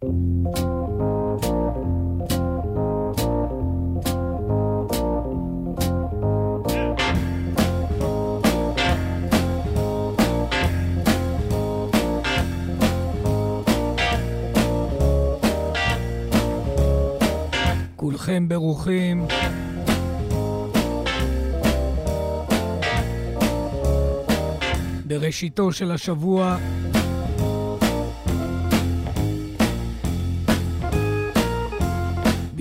[0.00, 0.08] כולכם
[18.48, 19.26] ברוכים.
[25.06, 26.56] בראשיתו של השבוע.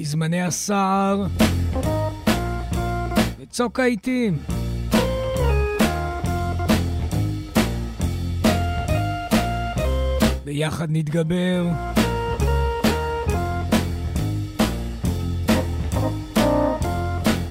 [0.07, 1.25] בזמני הסער
[3.39, 4.37] וצוק העיתים.
[10.45, 11.67] ביחד נתגבר.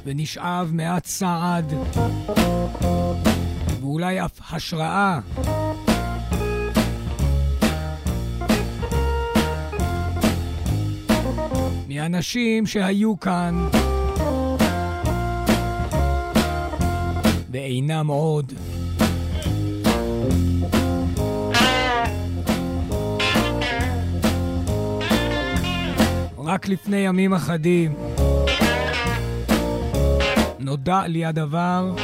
[0.05, 1.73] ונשאב מעט סעד,
[3.81, 5.21] ואולי אף השראה.
[12.09, 13.69] מאנשים שהיו כאן
[17.51, 18.53] ואינם עוד.
[26.39, 27.95] רק לפני ימים אחדים
[30.59, 31.95] נודע לי הדבר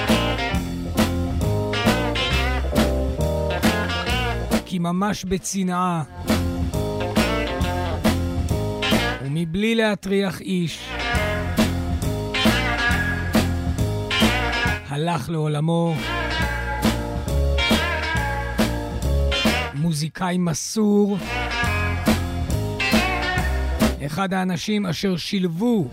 [4.66, 6.02] כי ממש בצנעה
[9.34, 10.88] ומבלי להטריח איש.
[14.88, 15.94] הלך לעולמו.
[19.74, 21.18] מוזיקאי מסור,
[24.06, 25.88] אחד האנשים אשר שילבו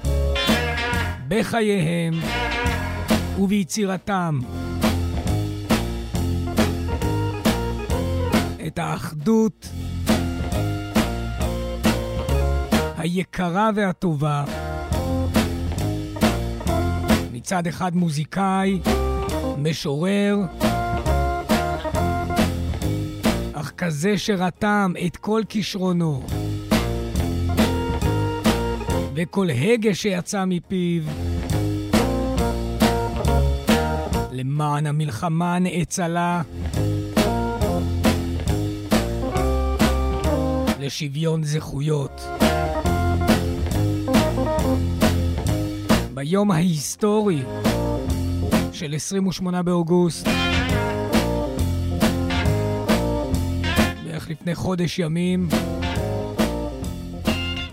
[1.28, 2.14] בחייהם
[3.40, 4.40] וביצירתם.
[8.68, 9.70] את האחדות
[13.00, 14.44] היקרה והטובה.
[17.32, 18.80] מצד אחד מוזיקאי,
[19.58, 20.38] משורר,
[23.54, 26.24] אך כזה שרתם את כל כישרונו
[29.16, 31.04] וכל הגה שיצא מפיו
[34.32, 36.42] למען המלחמה נאצלה
[40.80, 42.29] לשוויון זכויות.
[46.20, 47.44] ביום ההיסטורי
[48.74, 50.28] של 28 באוגוסט,
[54.04, 55.48] בערך לפני חודש ימים,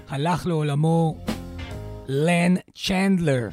[0.08, 1.24] הלך לעולמו
[2.08, 3.48] לן צ'נדלר.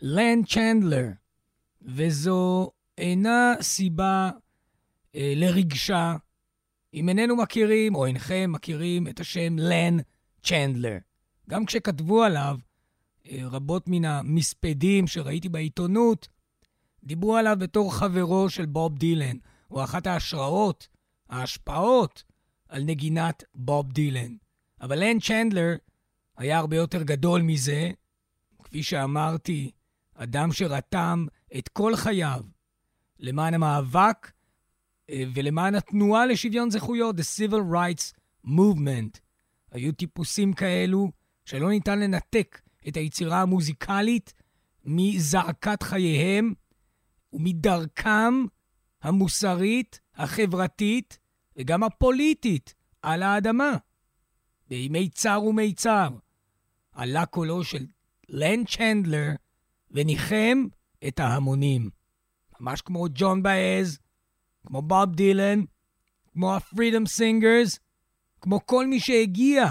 [0.00, 1.06] לן צ'נדלר,
[1.82, 4.30] וזו אינה סיבה
[5.14, 6.16] אה, לרגשה
[6.94, 9.96] אם איננו מכירים, או אינכם מכירים את השם לן
[10.42, 10.98] צ'נדלר.
[11.50, 12.58] גם כשכתבו עליו,
[13.30, 16.28] רבות מן המספדים שראיתי בעיתונות,
[17.04, 19.36] דיברו עליו בתור חברו של בוב דילן,
[19.70, 20.88] או אחת ההשראות,
[21.28, 22.24] ההשפעות
[22.68, 24.36] על נגינת בוב דילן.
[24.80, 25.76] אבל לן צ'נדלר
[26.36, 27.90] היה הרבה יותר גדול מזה.
[28.64, 29.70] כפי שאמרתי,
[30.14, 31.26] אדם שרתם
[31.58, 32.40] את כל חייו
[33.18, 34.32] למען המאבק
[35.10, 39.18] אה, ולמען התנועה לשוויון זכויות, The Civil Rights Movement.
[39.70, 41.10] היו טיפוסים כאלו
[41.44, 44.34] שלא ניתן לנתק את היצירה המוזיקלית
[44.84, 46.54] מזעקת חייהם
[47.32, 48.44] ומדרכם
[49.02, 51.18] המוסרית, החברתית
[51.56, 53.76] וגם הפוליטית על האדמה.
[54.68, 56.08] בימי צר ומיצר
[56.92, 57.86] עלה קולו של
[58.28, 59.30] לן צ'נדלר
[59.90, 60.64] וניחם
[61.08, 61.90] את ההמונים.
[62.60, 63.98] ממש כמו ג'ון באז,
[64.66, 65.60] כמו בוב דילן,
[66.32, 67.78] כמו הפרידום סינגרס,
[68.40, 69.66] כמו כל מי שהגיע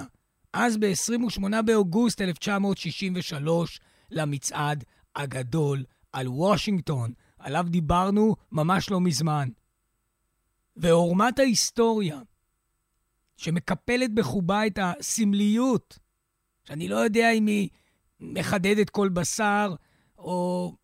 [0.59, 3.79] אז ב-28 באוגוסט 1963
[4.11, 4.83] למצעד
[5.15, 9.49] הגדול על וושינגטון, עליו דיברנו ממש לא מזמן.
[10.75, 12.19] ועורמת ההיסטוריה,
[13.37, 15.99] שמקפלת בחובה את הסמליות,
[16.63, 17.69] שאני לא יודע אם היא
[18.19, 19.75] מחדדת כל בשר
[20.17, 20.75] או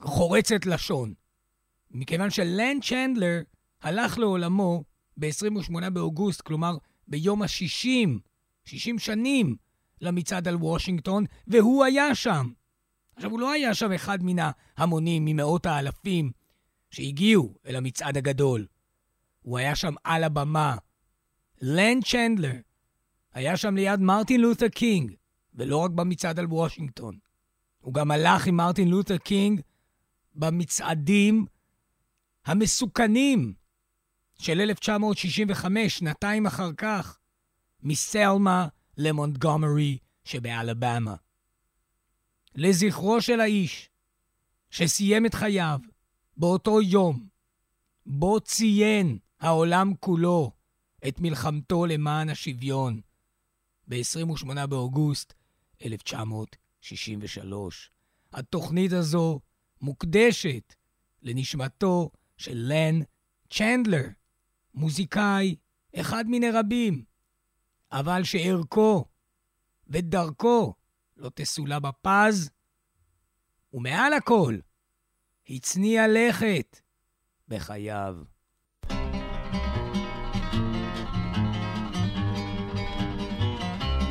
[0.00, 1.14] חורצת לשון.
[1.90, 3.42] מכיוון שלן צ'נדלר
[3.82, 4.84] הלך לעולמו
[5.16, 6.76] ב-28 באוגוסט, כלומר
[7.08, 8.29] ביום ה-60,
[8.70, 9.56] 60 שנים
[10.00, 12.50] למצעד על וושינגטון, והוא היה שם.
[13.16, 14.36] עכשיו, הוא לא היה שם אחד מן
[14.76, 16.30] ההמונים, ממאות האלפים
[16.90, 18.66] שהגיעו אל המצעד הגדול.
[19.42, 20.76] הוא היה שם על הבמה.
[21.60, 22.60] לן צ'נדלר
[23.32, 25.12] היה שם ליד מרטין לותר קינג,
[25.54, 27.18] ולא רק במצעד על וושינגטון.
[27.80, 29.60] הוא גם הלך עם מרטין לותר קינג
[30.34, 31.46] במצעדים
[32.44, 33.52] המסוכנים
[34.38, 37.19] של 1965, שנתיים אחר כך,
[37.82, 41.14] מסלמה למונטגומרי שבאלבמה.
[42.54, 43.90] לזכרו של האיש
[44.70, 45.80] שסיים את חייו
[46.36, 47.28] באותו יום
[48.06, 50.52] בו ציין העולם כולו
[51.08, 53.00] את מלחמתו למען השוויון
[53.88, 55.34] ב-28 באוגוסט
[55.84, 57.90] 1963.
[58.32, 59.40] התוכנית הזו
[59.80, 60.74] מוקדשת
[61.22, 63.00] לנשמתו של לן
[63.50, 64.04] צ'נדלר,
[64.74, 65.56] מוזיקאי,
[65.96, 67.04] אחד מיני רבים,
[67.92, 69.04] אבל שערכו
[69.88, 70.74] ודרכו
[71.16, 72.50] לא תסולא בפז,
[73.72, 74.58] ומעל הכל,
[75.48, 76.80] הצניע לכת
[77.48, 78.16] בחייו.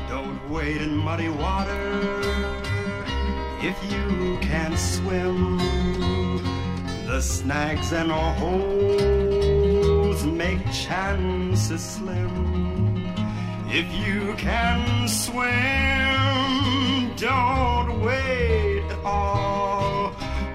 [0.10, 1.86] Don't wade in muddy water
[3.70, 5.38] if you can't swim.
[7.08, 12.89] The snags and holes make chances slim.
[13.72, 15.46] If you can swim,
[17.16, 20.10] don't wait at all.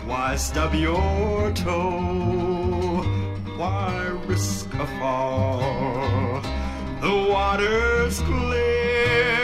[0.05, 3.05] Why stub your toe?
[3.57, 6.41] Why risk a fall?
[7.01, 9.37] The water's clear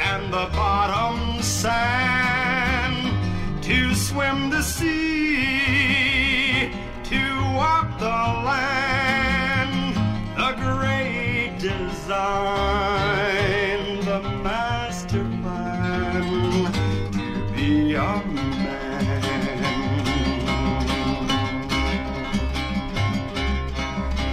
[0.00, 3.12] and the bottom sand.
[3.64, 5.07] To swim the sea,
[12.08, 16.72] design, the master plan
[17.12, 17.20] to
[17.54, 19.22] be a man.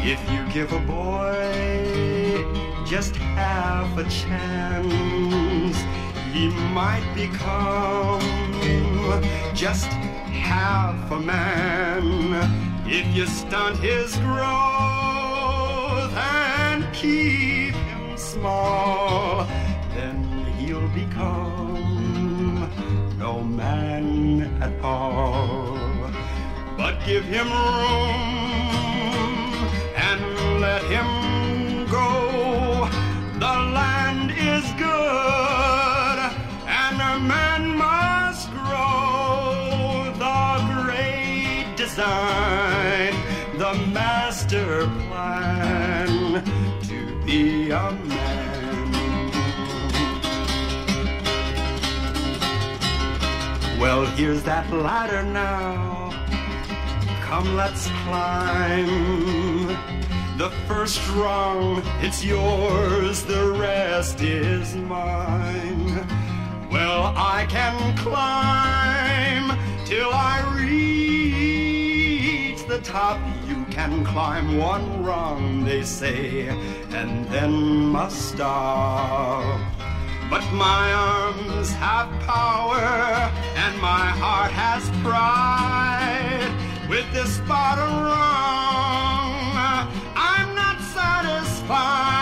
[0.06, 2.46] If you give a boy
[2.86, 5.78] just half a chance,
[6.32, 8.22] he might become
[9.54, 9.92] just
[10.48, 12.06] half a man.
[12.88, 17.65] If you stunt his growth and keep
[18.36, 19.48] small,
[19.96, 20.18] then
[20.58, 22.70] he'll become
[23.18, 25.78] no man at all.
[26.78, 28.56] But give him room
[30.10, 30.22] and
[30.66, 31.10] let him
[31.98, 32.10] go.
[33.44, 36.20] The land is good
[36.84, 40.12] and a man must grow.
[40.26, 43.14] The great design,
[43.64, 45.75] the master plan
[47.36, 48.92] be a man.
[53.78, 56.12] Well, here's that ladder now.
[57.28, 59.68] Come, let's climb.
[60.38, 65.94] The first rung, it's yours, the rest is mine.
[66.72, 69.46] Well, I can climb
[69.86, 71.15] till I reach
[72.76, 73.20] the top.
[73.48, 76.48] You can climb one rung, they say,
[77.00, 77.52] and then
[77.98, 79.60] must stop.
[80.30, 82.86] But my arms have power
[83.64, 86.52] and my heart has pride.
[86.90, 89.46] With this bottom rung,
[90.16, 92.15] I'm not satisfied.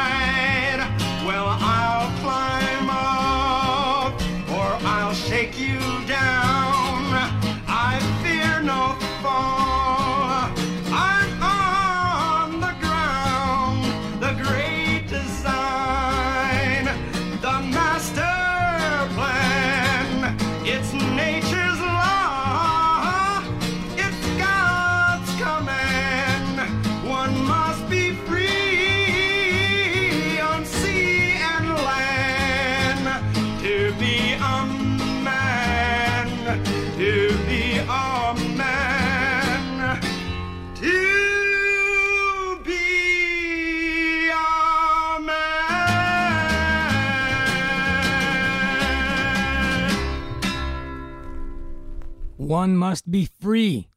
[52.61, 53.87] One must be free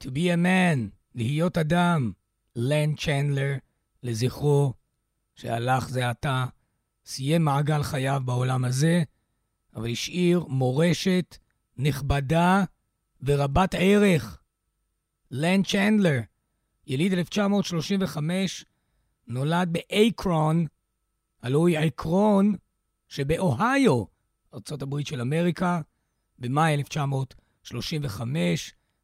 [0.00, 2.12] to be a man, להיות אדם.
[2.56, 3.54] לן צ'נדלר,
[4.02, 4.74] לזכרו,
[5.34, 6.44] שהלך זה עתה,
[7.06, 9.02] סיים מעגל חייו בעולם הזה,
[9.76, 11.36] אבל השאיר מורשת
[11.76, 12.64] נכבדה
[13.22, 14.40] ורבת ערך.
[15.30, 16.20] לן צ'נדלר,
[16.86, 18.64] יליד 1935,
[19.26, 20.66] נולד באייקרון,
[21.42, 22.54] הלוא הוא עקרון
[23.08, 24.04] שבאוהיו,
[24.54, 25.80] ארה"ב של אמריקה,
[26.38, 27.41] במאי 1935,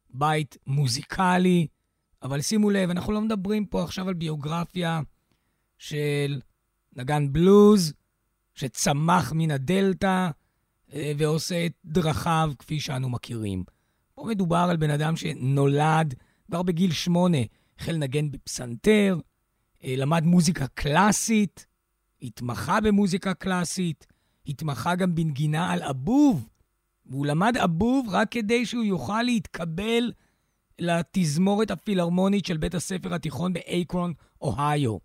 [0.09, 1.67] בית מוזיקלי,
[2.23, 5.01] אבל שימו לב, אנחנו לא מדברים פה עכשיו על ביוגרפיה
[5.77, 6.41] של
[6.95, 7.93] נגן בלוז
[8.55, 10.29] שצמח מן הדלתא
[10.93, 13.63] אה, ועושה את דרכיו כפי שאנו מכירים.
[14.15, 16.13] פה מדובר על בן אדם שנולד
[16.45, 17.37] כבר בגיל שמונה,
[17.79, 19.19] החל לנגן בפסנתר,
[19.83, 21.65] אה, למד מוזיקה קלאסית,
[22.21, 24.07] התמחה במוזיקה קלאסית,
[24.47, 26.49] התמחה גם בנגינה על אבוב,
[27.09, 30.11] והוא למד אבוב רק כדי שהוא יוכל להתקבל
[30.79, 34.97] לתזמורת הפילהרמונית של בית הספר התיכון באייקרון, אוהיו.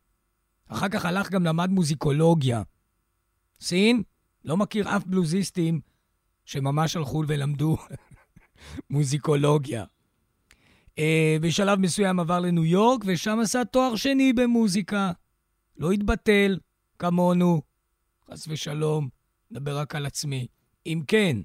[0.69, 2.63] אחר כך הלך גם למד מוזיקולוגיה.
[3.61, 4.03] סין?
[4.45, 5.81] לא מכיר אף בלוזיסטים
[6.45, 7.77] שממש הלכו ולמדו
[8.91, 9.85] מוזיקולוגיה.
[10.91, 10.97] Uh,
[11.41, 15.13] בשלב מסוים עבר לניו יורק, ושם עשה תואר שני במוזיקה.
[15.77, 16.59] לא התבטל,
[16.99, 17.63] כמונו.
[18.31, 19.09] חס ושלום,
[19.51, 20.47] נדבר רק על עצמי.
[20.87, 21.37] אם כן,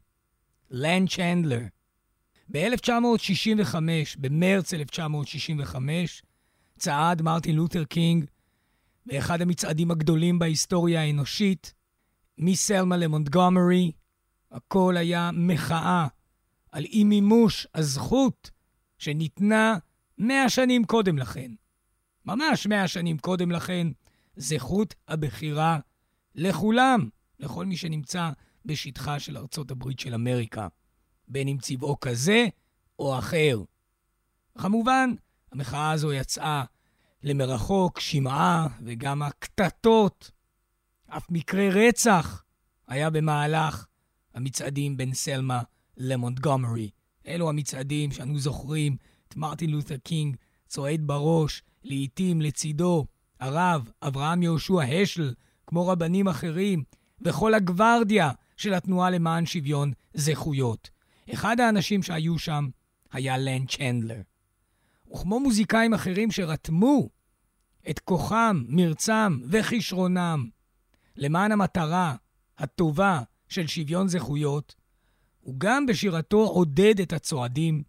[0.71, 1.61] לן צ'נדלר.
[2.51, 3.75] ב-1965,
[4.17, 6.21] במרץ 1965,
[6.77, 8.25] צעד מרטין לותר קינג
[9.05, 11.73] באחד המצעדים הגדולים בהיסטוריה האנושית,
[12.37, 13.91] מסלמה למונטגומרי.
[14.51, 16.07] הכל היה מחאה
[16.71, 18.51] על אי מימוש הזכות
[18.97, 19.77] שניתנה
[20.17, 21.51] מאה שנים קודם לכן.
[22.25, 23.87] ממש מאה שנים קודם לכן,
[24.35, 25.79] זכות הבחירה
[26.35, 27.09] לכולם,
[27.39, 28.29] לכל מי שנמצא
[28.65, 30.67] בשטחה של ארצות הברית של אמריקה,
[31.27, 32.47] בין אם צבעו כזה
[32.99, 33.61] או אחר.
[34.57, 35.13] כמובן,
[35.51, 36.63] המחאה הזו יצאה
[37.23, 40.31] למרחוק, שמעה וגם הקטטות,
[41.07, 42.43] אף מקרה רצח
[42.87, 43.85] היה במהלך
[44.33, 45.61] המצעדים בין סלמה
[45.97, 46.89] למונטגומרי.
[47.27, 48.97] אלו המצעדים שאנו זוכרים
[49.27, 50.35] את מרטין לותר קינג
[50.67, 53.05] צועד בראש, לעתים לצידו
[53.39, 55.33] הרב אברהם יהושע השל,
[55.67, 56.83] כמו רבנים אחרים,
[57.21, 60.89] וכל הגוורדיה של התנועה למען שוויון זכויות.
[61.33, 62.69] אחד האנשים שהיו שם
[63.11, 64.21] היה לן צ'נדלר.
[65.11, 67.09] וכמו מוזיקאים אחרים שרתמו
[67.89, 70.49] את כוחם, מרצם וכישרונם
[71.15, 72.15] למען המטרה
[72.57, 74.75] הטובה של שוויון זכויות,
[75.39, 77.83] הוא גם בשירתו עודד את הצועדים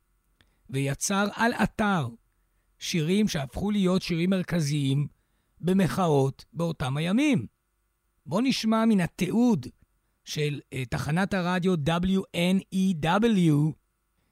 [0.70, 2.08] ויצר על אתר
[2.78, 5.06] שירים שהפכו להיות שירים מרכזיים
[5.60, 7.46] במחאות באותם הימים.
[8.26, 9.66] בואו נשמע מן התיעוד
[10.30, 13.72] של uh, תחנת הרדיו WNEW,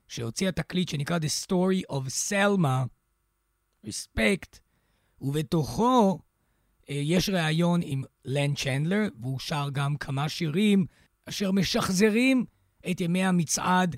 [0.09, 2.87] שהוציאה תקליט שנקרא The Story of Selma,
[3.87, 4.59] Respect,
[5.21, 10.87] ובתוכו uh, יש ראיון עם לן צ'נדלר, והוא שר גם כמה שירים
[11.28, 12.45] אשר משחזרים
[12.90, 13.97] את ימי המצעד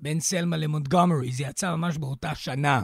[0.00, 1.32] בין סלמה למונטגומרי.
[1.32, 2.82] זה יצא ממש באותה שנה.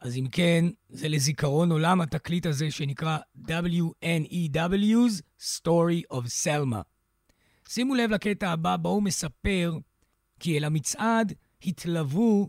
[0.00, 6.97] אז אם כן, זה לזיכרון עולם התקליט הזה שנקרא WNEW's Story of Selma.
[7.68, 9.78] שימו לב לקטע הבא, בו הוא מספר
[10.40, 11.32] כי אל המצעד
[11.64, 12.48] התלוו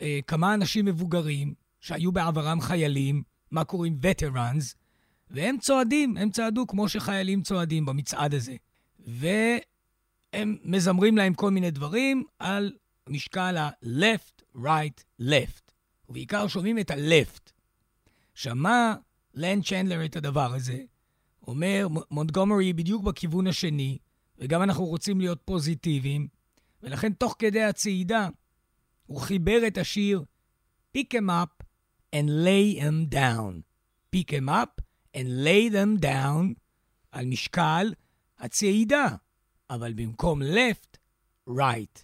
[0.00, 4.74] אה, כמה אנשים מבוגרים שהיו בעברם חיילים, מה קוראים וטרנס,
[5.30, 8.56] והם צועדים, הם צעדו כמו שחיילים צועדים במצעד הזה.
[8.98, 12.72] והם מזמרים להם כל מיני דברים על
[13.08, 15.72] משקל ה-left, right, left.
[16.08, 17.52] ובעיקר שומעים את ה-left.
[18.34, 18.94] שמע
[19.34, 20.78] לן צ'נדלר את הדבר הזה,
[21.46, 23.98] אומר, מונטגומרי בדיוק בכיוון השני,
[24.39, 26.27] וגם אנחנו רוצים להיות פוזיטיביים,
[26.83, 28.27] ולכן תוך כדי הצעידה
[29.05, 30.23] הוא חיבר את השיר
[30.97, 31.63] Pick em up
[32.11, 33.63] and lay em down.
[34.11, 34.81] Pick em up
[35.15, 36.53] and lay them down
[37.11, 37.93] על משקל
[38.39, 39.07] הצעידה,
[39.69, 40.99] אבל במקום left,
[41.47, 42.03] right.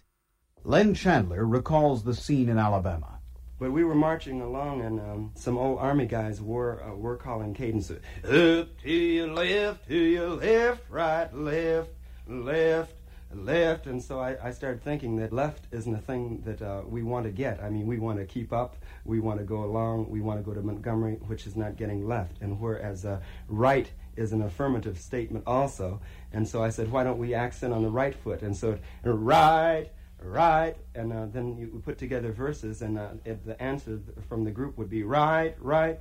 [0.64, 3.20] Len Chandler recalls the scene in Alabama.
[3.60, 7.52] But we were marching along, and um, some old army guys were uh, were calling
[7.54, 7.90] cadence.
[7.90, 11.90] Up to your left, to your left, right, left,
[12.27, 12.93] left,
[13.33, 13.87] left.
[13.87, 17.25] And so I, I started thinking that left isn't a thing that uh, we want
[17.25, 17.61] to get.
[17.61, 20.43] I mean, we want to keep up, we want to go along, we want to
[20.43, 22.41] go to Montgomery, which is not getting left.
[22.41, 25.99] And whereas uh, right is an affirmative statement also.
[26.31, 28.41] And so I said, why don't we accent on the right foot?
[28.41, 29.89] And so, right,
[30.21, 33.09] right, and uh, then you put together verses, and uh,
[33.45, 35.99] the answer from the group would be right, right.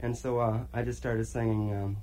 [0.00, 1.96] And so uh, I just started singing, um,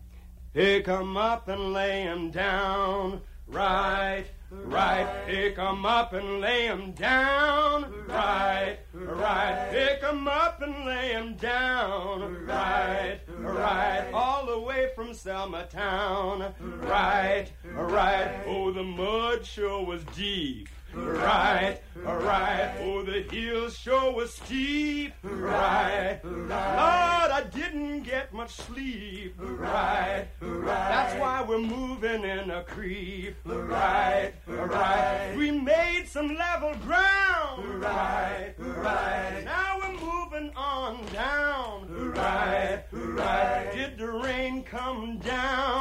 [0.54, 3.22] Pick 'em up and lay 'em down.
[3.48, 7.94] Right, right, pick 'em up and lay 'em down.
[8.08, 12.46] Right, right, pick 'em up and lay 'em down.
[12.46, 16.54] Right, right, all the way from Selma town.
[16.60, 20.70] Right, right, oh, the mud sure was deep.
[20.96, 22.76] Right, right.
[22.82, 25.14] Oh, the hills sure was steep.
[25.24, 29.36] Right, Lord, I didn't get much sleep.
[29.38, 30.66] Right, right.
[30.66, 33.36] That's why we're moving in a creep.
[33.46, 35.34] Right, right.
[35.36, 37.82] We made some level ground.
[37.82, 39.42] Right, right.
[39.44, 42.14] Now we're moving on down.
[42.14, 43.72] Right, right.
[43.74, 45.73] Did the rain come down?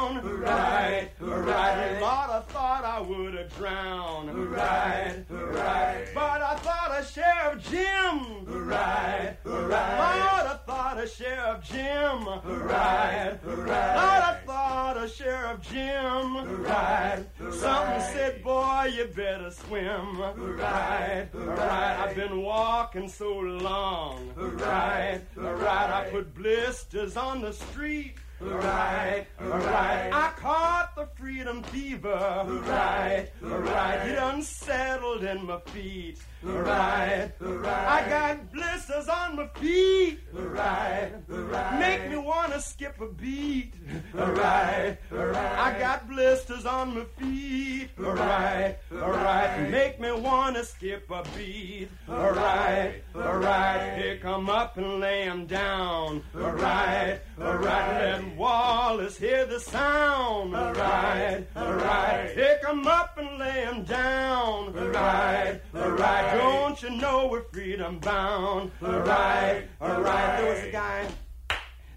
[2.73, 4.49] Thought I would have drowned.
[4.49, 6.07] Right, right.
[6.15, 9.37] But I thought of Sheriff Jim, right.
[9.45, 12.27] Lord, I thought of Sheriff Jim,
[12.67, 13.37] right.
[13.45, 14.63] Lord, I thought
[15.03, 16.63] uh, Sheriff Jim.
[16.63, 17.23] Right.
[17.51, 20.19] Something said, boy, you better swim.
[20.19, 21.27] Right.
[21.33, 21.97] Right.
[21.99, 24.31] I've been walking so long.
[24.35, 25.21] Right.
[25.35, 25.89] Right.
[25.89, 28.15] I put blisters on the street.
[28.43, 30.09] Right, right.
[30.11, 32.45] I caught the freedom fever.
[32.67, 34.09] Right, right.
[34.09, 36.19] It unsettled in my feet.
[36.43, 37.87] Right, right.
[37.87, 40.19] I got blisters on my feet.
[40.33, 41.79] Right, right.
[41.79, 43.75] Make me wanna skip a beat.
[44.13, 45.35] Right, right.
[45.35, 47.91] I got blisters on my feet.
[47.97, 49.69] Right, right.
[49.71, 51.87] Make me wanna skip a beat.
[52.09, 53.95] Right, right.
[53.97, 56.23] Pick 'em up and lay 'em down.
[56.33, 58.19] Right, right.
[58.37, 60.53] Wallace hear the sound.
[60.53, 62.31] Right, right.
[62.35, 64.73] Pick 'em up and lay 'em down.
[64.73, 66.37] Right, right.
[66.37, 68.71] Don't you know we're freedom bound?
[68.83, 70.37] All right, all right.
[70.41, 71.07] There was a guy,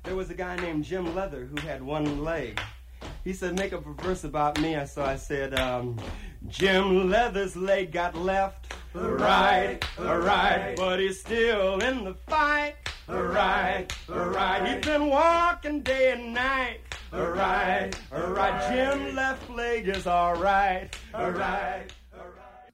[0.05, 2.61] there was a guy named Jim Letherer who had one leg.
[3.25, 4.77] He said, make up a verse about me.
[4.87, 5.97] So I said, um,
[6.49, 12.77] Jim Letherer's leg got left, a right, right, but he's still in the fight,
[13.09, 14.67] right, right.
[14.67, 16.81] He's been walking day and night,
[17.13, 18.57] right, right.
[18.69, 21.93] Jim left leg is all right, right.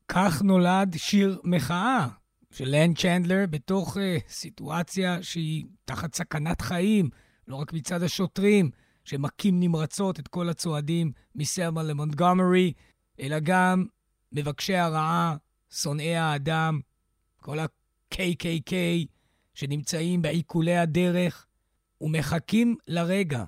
[0.08, 2.08] כך נולד שיר מחאה
[2.50, 7.10] של לן צ'נדלר בתוך uh, סיטואציה שהיא תחת סכנת חיים,
[7.48, 8.70] לא רק מצד השוטרים,
[9.04, 12.72] שמכים נמרצות את כל הצועדים מסלמה למונטגומרי,
[13.20, 13.84] אלא גם
[14.32, 15.36] מבקשי הרעה,
[15.70, 16.80] שונאי האדם,
[17.36, 18.72] כל ה-KKK
[19.54, 21.47] שנמצאים בעיקולי הדרך
[22.00, 23.44] ומחכים לרגע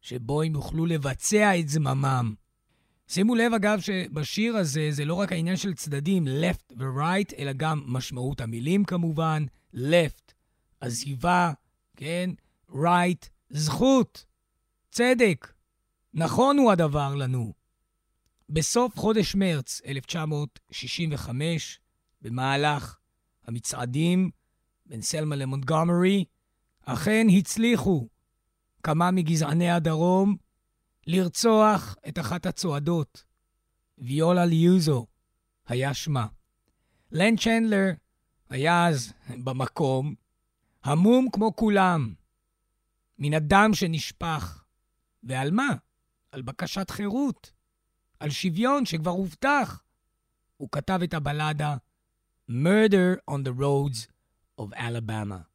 [0.00, 2.34] שבו הם יוכלו לבצע את זממם.
[3.08, 7.82] שימו לב, אגב, שבשיר הזה זה לא רק העניין של צדדים, left ו-right, אלא גם
[7.86, 10.32] משמעות המילים כמובן, left,
[10.80, 11.52] עזיבה,
[11.96, 12.30] כן?
[12.70, 14.24] right, זכות,
[14.90, 15.52] צדק.
[16.14, 17.52] נכון הוא הדבר לנו.
[18.48, 21.80] בסוף חודש מרץ 1965,
[22.22, 22.96] במהלך
[23.46, 24.30] המצעדים
[24.88, 26.24] בין סלמה למונטגומרי,
[26.84, 28.08] אכן הצליחו
[28.82, 30.36] כמה מגזעני הדרום
[31.06, 33.24] לרצוח את אחת הצועדות.
[33.98, 35.06] ויולה ליוזו
[35.66, 36.26] היה שמה.
[37.12, 37.92] לן צ'נדלר
[38.50, 39.12] היה אז
[39.44, 40.14] במקום,
[40.84, 42.14] המום כמו כולם,
[43.18, 44.64] מן הדם שנשפך.
[45.22, 45.68] ועל מה?
[46.32, 47.52] על בקשת חירות,
[48.20, 49.82] על שוויון שכבר הובטח.
[50.56, 51.76] הוא כתב את הבלדה
[52.50, 54.17] Murder on the Roads
[54.58, 55.46] of Alabama.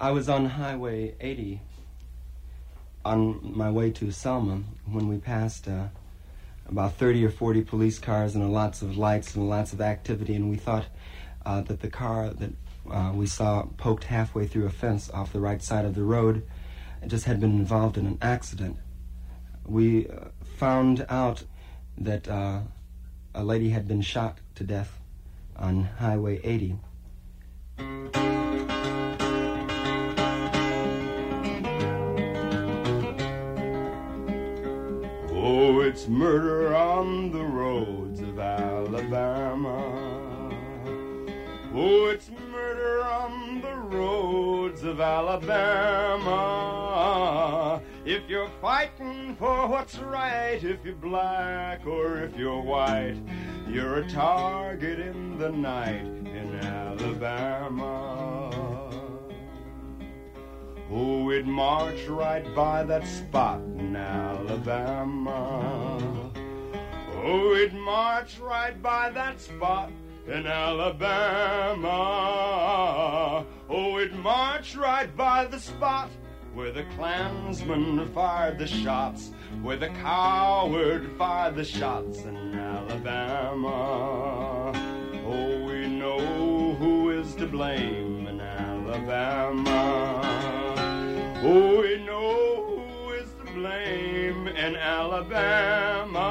[0.00, 1.60] I was on Highway 80
[3.04, 5.88] on my way to Selma when we passed uh,
[6.68, 10.50] about 30 or 40 police cars and lots of lights and lots of activity, and
[10.50, 10.86] we thought
[11.44, 12.52] uh, that the car that
[12.90, 16.46] uh, we saw poked halfway through a fence off the right side of the road
[17.06, 18.76] just had been involved in an accident.
[19.64, 21.44] We uh, found out
[21.98, 22.60] that uh,
[23.34, 24.98] a lady had been shot to death
[25.56, 26.76] on Highway 80.
[35.38, 39.76] Oh, it's murder on the roads of Alabama.
[41.74, 46.32] Oh, it's murder on the roads of Alabama.
[48.04, 53.16] If you're fighting for what's right, if you're black or if you're white,
[53.68, 56.25] you're a target in the night
[57.22, 58.50] Alabama.
[60.90, 64.70] Oh, we'd march right by that spot in Alabama.
[67.14, 69.90] Oh, we'd march right by that spot
[70.26, 71.86] in Alabama.
[73.68, 76.10] Oh, we'd march right by the spot
[76.52, 84.55] where the Klansman fired the shots, where the coward fired the shots in Alabama.
[87.26, 90.20] Is to blame in Alabama.
[91.42, 96.22] Oh, we know who is to blame in Alabama.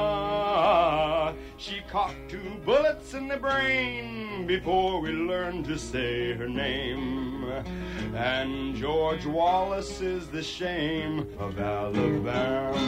[1.58, 7.44] She caught two bullets in the brain before we learned to say her name.
[8.14, 12.86] And George Wallace is the shame of Alabama.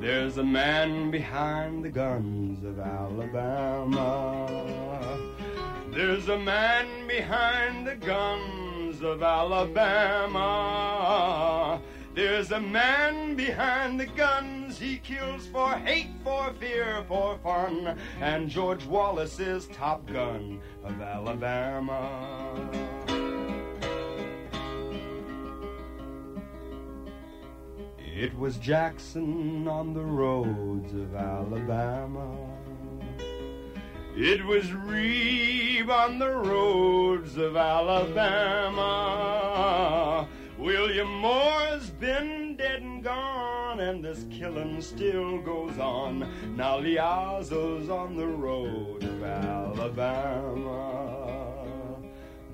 [0.00, 4.46] There's a man behind the guns of Alabama.
[5.92, 10.40] There's a man behind the guns of Alabama.
[12.14, 18.48] There's a man behind the guns, he kills for hate, for fear, for fun, and
[18.48, 22.88] George Wallace is Top Gun of Alabama.
[28.16, 32.36] It was Jackson on the roads of Alabama.
[34.16, 38.76] It was Reeb on the roads of Alabama.
[40.58, 46.28] William Moore's been dead and gone, and this killing still goes on.
[46.56, 50.90] Now Liuzzo's on the road of Alabama.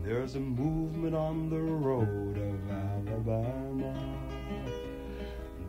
[0.04, 4.15] There's a movement on the road of Alabama.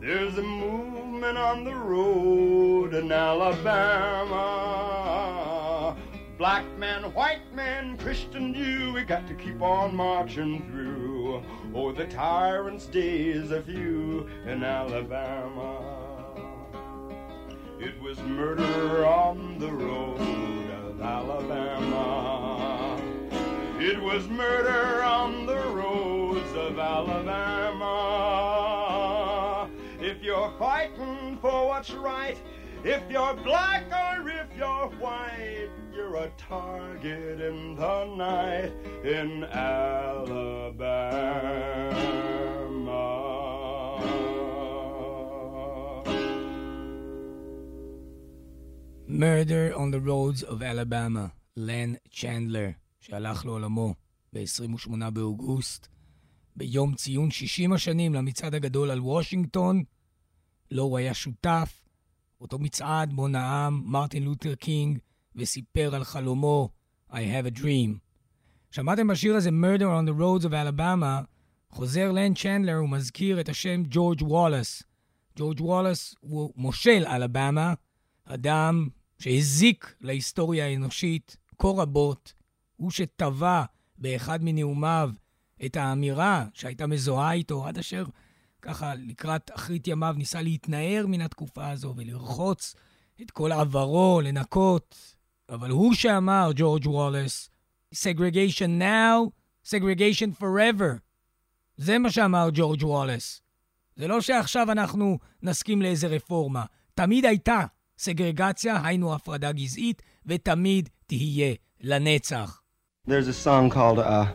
[0.08, 4.34] There's a movement on the road in Alabama.
[6.38, 11.42] Black man, white man, Christian Jew, we got to keep on marching through.
[11.74, 15.84] Oh, the tyrant's days are few in Alabama.
[17.78, 22.96] It was murder on the road of Alabama.
[23.78, 28.67] It was murder on the roads of Alabama.
[31.40, 32.36] For what's right,
[32.82, 38.72] if you're black or if you're white, you're a target in the night
[39.04, 40.58] in Alabama.
[49.06, 52.70] Murder on the Roads of Alabama, לן צ'נדלר,
[53.00, 53.94] שהלך לעולמו
[54.32, 55.88] ב-28 באוגוסט,
[56.56, 59.84] ביום ציון 60 השנים למצעד הגדול על וושינגטון.
[60.70, 61.82] לו הוא היה שותף,
[62.40, 64.98] אותו מצעד בו נאם מרטין לותר קינג
[65.36, 66.68] וסיפר על חלומו
[67.10, 67.98] I have a dream.
[68.70, 71.24] שמעתם בשיר הזה Murder on the Roads of Alabama,
[71.70, 74.82] חוזר לן צ'נדלר ומזכיר את השם ג'ורג' וואלאס.
[75.36, 77.74] ג'ורג' וואלאס הוא מושל אלבמה,
[78.24, 82.32] אדם שהזיק להיסטוריה האנושית כה רבות,
[82.76, 83.64] הוא שטבע
[83.98, 85.10] באחד מנאומיו
[85.64, 88.04] את האמירה שהייתה מזוהה איתו עד אשר
[88.62, 92.74] ככה לקראת אחרית ימיו ניסה להתנער מן התקופה הזו ולרחוץ
[93.22, 95.16] את כל עברו, לנקות.
[95.48, 97.50] אבל הוא שאמר, ג'ורג' וואלאס,
[97.94, 99.30] segregation now,
[99.66, 100.98] segregation forever.
[101.76, 103.42] זה מה שאמר ג'ורג' וואלאס.
[103.96, 106.64] זה לא שעכשיו אנחנו נסכים לאיזה רפורמה.
[106.94, 107.64] תמיד הייתה
[107.98, 112.62] סגרגציה, היינו הפרדה גזעית, ותמיד תהיה לנצח.
[113.08, 114.26] There's a song called uh,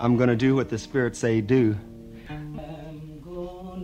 [0.00, 1.91] I'm Gonna Do What the Spirit Say Do.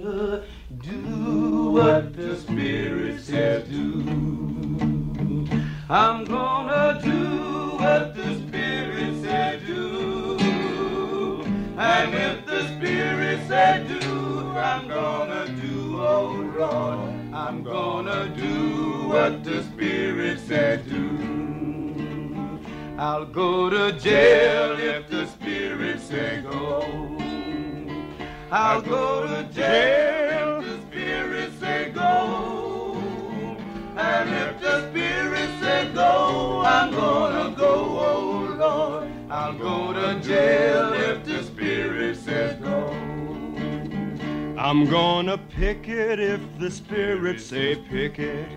[0.08, 4.02] Do what the Spirit says do.
[5.90, 10.38] I'm gonna do what the Spirit says do.
[11.76, 17.34] And if the Spirit said do, I'm gonna do, oh Lord.
[17.34, 22.58] I'm gonna do what the Spirit said do.
[22.98, 27.37] I'll go to jail if the Spirit say go.
[28.50, 32.94] I'll go to jail if the Spirit say go.
[33.94, 39.12] And if the Spirit say go, I'm gonna go, oh Lord.
[39.30, 42.88] I'll go to jail if the Spirit says go.
[44.58, 48.48] I'm gonna pick it if the Spirit say pick it.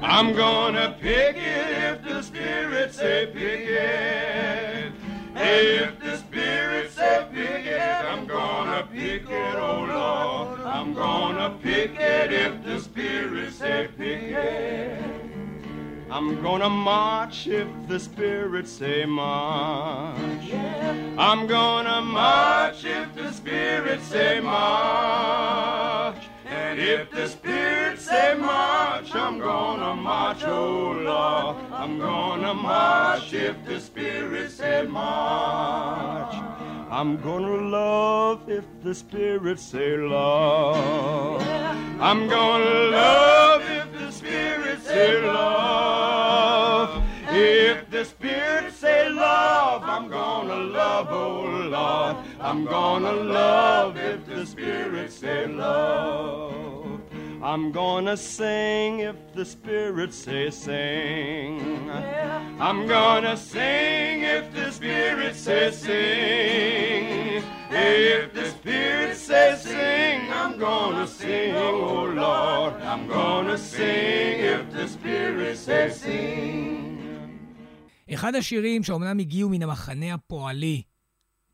[0.00, 5.03] I'm gonna pick it if the Spirit say pick it.
[5.36, 10.60] If the Spirit say pick it, I'm gonna pick it, oh Lord.
[10.60, 15.02] I'm gonna pick it if the Spirit say pick it.
[16.10, 20.52] I'm gonna march if the Spirit say march.
[21.18, 26.03] I'm gonna march if the Spirit say march.
[26.54, 31.56] And if the Spirit say march, I'm gonna march, oh Lord.
[31.72, 36.34] I'm gonna march if the Spirit say march.
[36.90, 41.42] I'm gonna love if the Spirit say love.
[42.00, 47.02] I'm gonna love if the Spirit say love.
[47.30, 51.42] If the Spirit say love, I'm gonna love, oh
[51.76, 52.16] Lord.
[52.48, 57.00] I'm gonna love if the Spirit say love.
[57.42, 61.90] I'm gonna sing if the Spirit say sing.
[62.66, 67.42] I'm gonna sing if the Spirit say sing.
[67.70, 72.74] If the Spirit say sing, I'm gonna sing, oh Lord.
[72.92, 76.84] I'm gonna sing if the Spirit say sing.
[78.14, 80.82] אחד השירים שאומנם הגיעו מן המחנה הפועלי,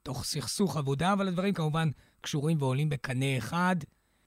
[0.03, 3.77] תוך סכסוך עבודה, אבל הדברים כמובן קשורים ועולים בקנה אחד.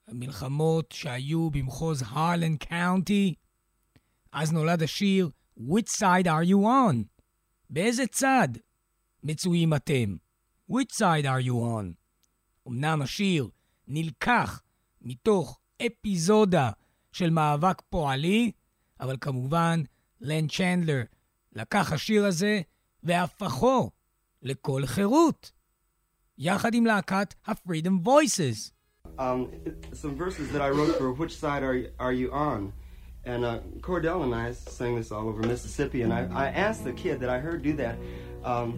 [0.08, 3.34] המלחמות שהיו במחוז הרלן קאונטי.
[4.32, 6.96] אז נולד השיר Which side are you on?
[7.70, 8.48] באיזה צד
[9.22, 10.16] מצויים אתם?
[10.70, 11.86] Which side are you on?
[12.68, 13.48] אמנם השיר
[13.88, 14.62] נלקח
[15.02, 16.70] מתוך אפיזודה
[17.12, 18.52] של מאבק פועלי,
[19.00, 19.82] אבל כמובן,
[20.20, 21.02] לן צ'נדלר
[21.52, 22.60] לקח השיר הזה
[23.02, 23.90] והפכו
[24.42, 25.52] לקול חירות,
[26.37, 28.71] יחד עם להקת ה-Freedom Voices.
[29.17, 29.49] Um,
[29.93, 32.71] some verses that I wrote for Which Side Are You, are you On?
[33.25, 36.93] And uh, Cordell and I sang this all over Mississippi, and I, I asked the
[36.93, 37.97] kid that I heard do that,
[38.45, 38.69] um,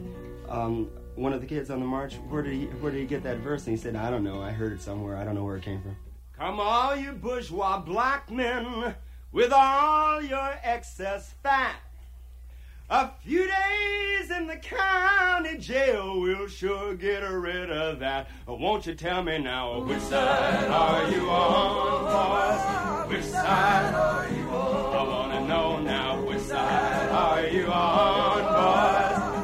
[0.50, 3.22] um, one of the kids on the march, where did, he, where did he get
[3.24, 3.68] that verse?
[3.68, 5.64] And he said, I don't know, I heard it somewhere, I don't know where it
[5.64, 5.96] came from.
[6.38, 8.96] Come all you bourgeois black men
[9.32, 11.76] with all your excess fat.
[12.90, 14.58] A few days in the
[15.59, 18.29] jail will sure get rid of that.
[18.47, 23.11] Won't you tell me now, which side are you on, boys?
[23.11, 24.97] Which side are you on?
[24.97, 28.43] I wanna know now, which side are you on,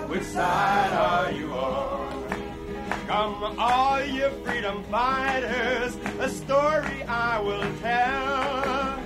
[0.09, 0.11] boys?
[0.11, 2.25] Which side are you on?
[3.07, 8.99] Come, all you freedom fighters, a story I will tell.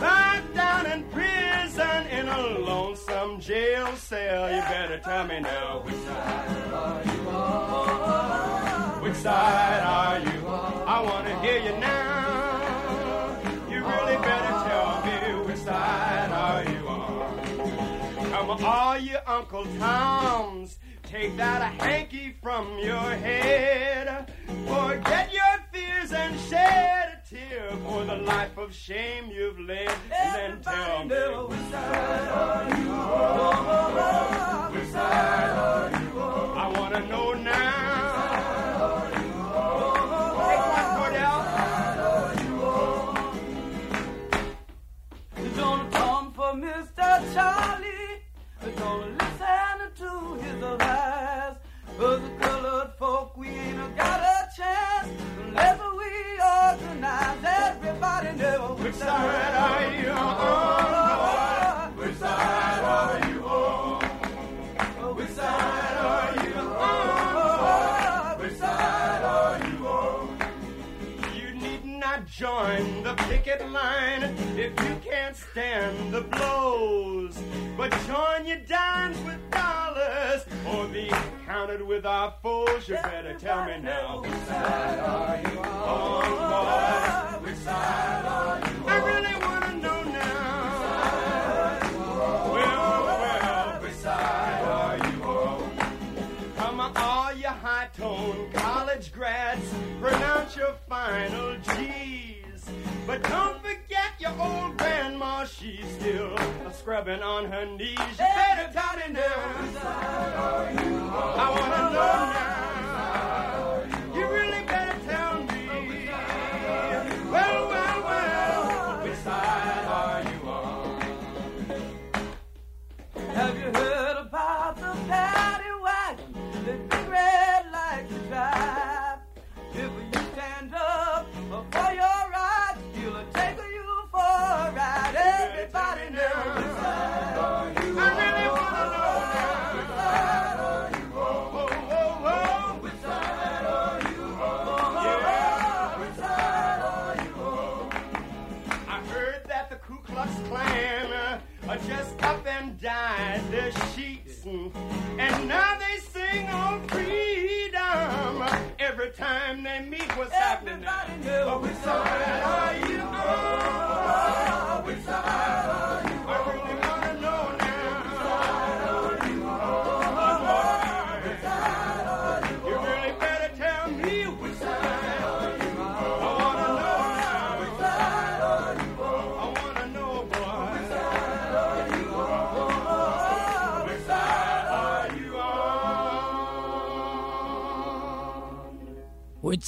[0.00, 1.37] Back down in prison
[1.80, 4.50] in a lonesome jail cell.
[4.50, 9.02] You better tell me now, which side are you on?
[9.02, 10.88] Which side are you on?
[10.88, 13.38] I want to hear you now.
[13.70, 18.30] You really better tell me which side are you on?
[18.30, 20.78] Come, all you Uncle Toms.
[21.04, 24.32] Take that hanky from your head.
[24.66, 29.90] Forget your fears and shed tear for the life of shame you've led.
[30.10, 31.14] And then tell me
[31.48, 34.72] which side are you on?
[34.72, 36.58] Which side are you on?
[36.58, 39.02] I wanna know now.
[40.48, 41.40] Take one, Cordell.
[45.56, 47.34] Don't come for Mr.
[47.34, 48.22] Charlie.
[48.78, 50.10] Don't listen to
[50.42, 51.56] his advice.
[51.98, 55.08] Cause the colored folk, we ain't got a chance
[55.44, 56.07] unless we
[56.98, 57.44] organize.
[57.44, 61.96] Everybody know Which side are you on?
[61.96, 65.16] Which side are you on?
[65.16, 68.38] Which side are you on?
[68.40, 70.38] Which side are you on?
[71.36, 74.22] You need not join the picket line
[74.56, 77.38] if you can't stand the blows.
[77.76, 81.10] But join your dines with dollars or be
[81.46, 82.88] counted with our foes.
[82.88, 84.22] You better tell me now.
[84.22, 85.37] Which side are you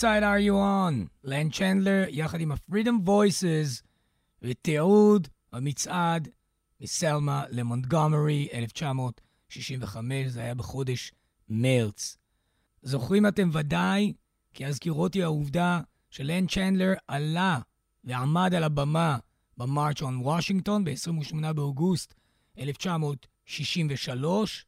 [0.00, 1.08] side are you on?
[1.24, 3.82] לן צ'נדלר יחד עם ה-Freedom Voices
[4.42, 6.28] ותיעוד המצעד
[6.80, 11.12] מסלמה למונטגומרי 1965, זה היה בחודש
[11.48, 12.16] מרץ.
[12.82, 14.12] זוכרים אתם ודאי
[14.52, 17.58] כי אזכירות היא העובדה שלן צ'נדלר עלה
[18.04, 19.18] ועמד על הבמה
[19.56, 22.14] במארץ' און וושינגטון ב-28 באוגוסט
[22.58, 24.66] 1963,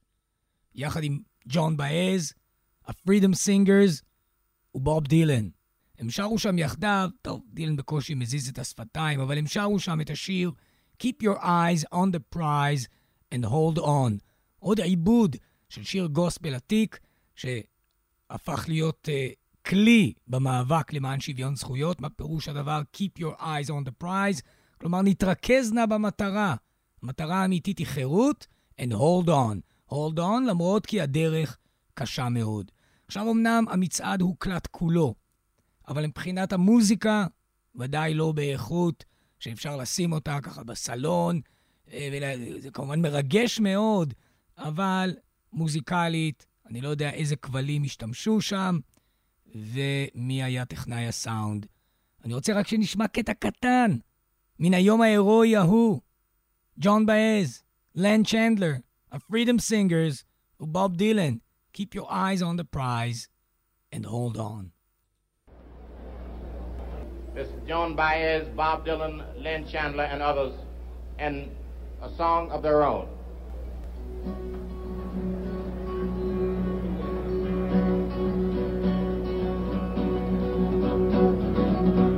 [0.75, 1.18] יחד עם
[1.49, 2.33] ג'ון באז,
[2.87, 4.03] ה-Freedom Singers,
[4.75, 5.49] ובוב דילן.
[5.99, 10.11] הם שרו שם יחדיו, טוב, דילן בקושי מזיז את השפתיים, אבל הם שרו שם את
[10.11, 10.53] השיר
[11.03, 12.87] Keep your eyes on the prize
[13.35, 14.13] and hold on.
[14.59, 15.37] עוד עיבוד
[15.69, 16.99] של שיר גוספל עתיק,
[17.35, 22.01] שהפך להיות uh, כלי במאבק למען שוויון זכויות.
[22.01, 24.43] מה פירוש הדבר Keep your eyes on the prize?
[24.81, 26.55] כלומר, נתרכז נא במטרה.
[27.03, 28.47] המטרה האמיתית היא חירות,
[28.81, 29.57] and hold on.
[29.91, 31.59] hold on, למרות כי הדרך
[31.95, 32.71] קשה מאוד.
[33.12, 35.14] עכשיו, אמנם המצעד הוקלט כולו,
[35.88, 37.27] אבל מבחינת המוזיקה,
[37.75, 39.05] ודאי לא באיכות
[39.38, 41.40] שאפשר לשים אותה ככה בסלון,
[41.92, 42.09] אה,
[42.40, 44.14] וזה כמובן מרגש מאוד,
[44.59, 45.14] אבל
[45.53, 48.79] מוזיקלית, אני לא יודע איזה כבלים השתמשו שם,
[49.55, 51.66] ומי היה טכנאי הסאונד.
[52.25, 53.96] אני רוצה רק שנשמע קטע קטן
[54.59, 56.01] מן היום ההירואי ההוא.
[56.79, 57.62] ג'ון באז,
[57.94, 58.72] לן צ'נדלר,
[59.12, 60.25] ה-Freedom Singers
[60.61, 61.35] ובוב דילן.
[61.73, 63.29] Keep your eyes on the prize
[63.91, 64.73] and hold on.
[67.35, 70.53] This is Joan Baez, Bob Dylan, Len Chandler, and others,
[71.19, 71.51] and
[72.03, 73.09] a song of their own.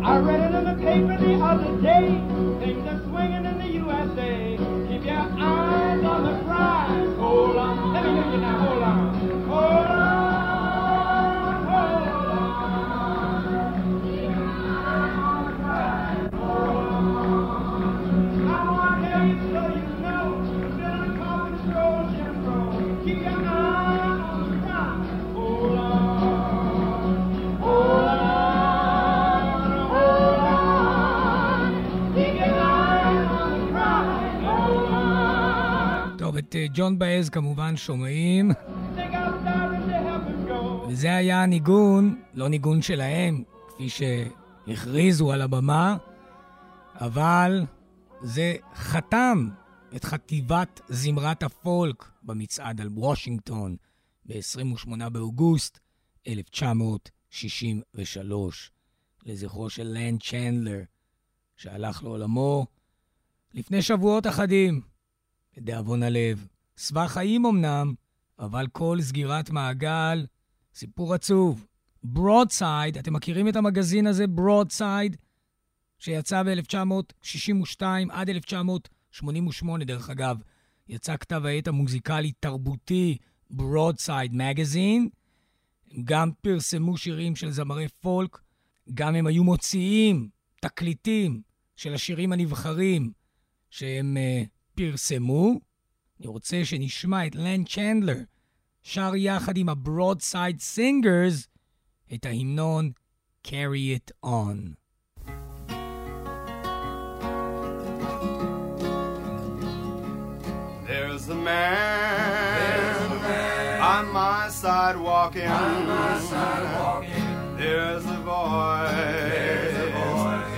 [0.04, 2.33] I read it in the paper the other day.
[36.74, 38.50] ג'ון באז כמובן שומעים.
[40.88, 45.96] וזה היה הניגון, לא ניגון שלהם, כפי שהכריזו על הבמה,
[46.94, 47.66] אבל
[48.22, 49.48] זה חתם
[49.96, 53.76] את חטיבת זמרת הפולק במצעד על וושינגטון
[54.26, 55.78] ב-28 באוגוסט
[56.26, 58.70] 1963,
[59.24, 60.80] לזכרו של לן צ'נדלר,
[61.56, 62.66] שהלך לעולמו
[63.54, 64.80] לפני שבועות אחדים,
[65.56, 66.46] לדאבון הלב.
[66.76, 67.94] שבע חיים אמנם,
[68.38, 70.26] אבל כל סגירת מעגל,
[70.74, 71.66] סיפור עצוב.
[72.02, 75.16] ברודסייד, אתם מכירים את המגזין הזה, ברודסייד,
[75.98, 80.36] שיצא ב-1962 עד 1988, דרך אגב.
[80.88, 83.16] יצא כתב העת המוזיקלי-תרבותי
[83.50, 85.08] ברודסייד מגזין.
[85.90, 88.38] הם גם פרסמו שירים של זמרי פולק,
[88.94, 90.28] גם הם היו מוציאים
[90.60, 91.42] תקליטים
[91.76, 93.12] של השירים הנבחרים
[93.70, 95.60] שהם uh, פרסמו.
[96.19, 98.17] אני רוצה שנשמע את לן צ'נדלר
[98.83, 101.47] שר יחד עם הברודסייד סינגרס
[102.13, 102.91] את ההמנון
[103.43, 104.75] Carry It On.
[110.85, 113.11] There's a man,
[113.81, 115.47] on my side walking.
[117.57, 118.89] There's a voice,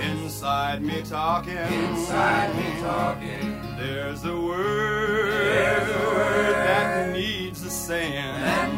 [0.02, 1.68] inside me talking.
[3.87, 8.76] There's a word, that needs a saying.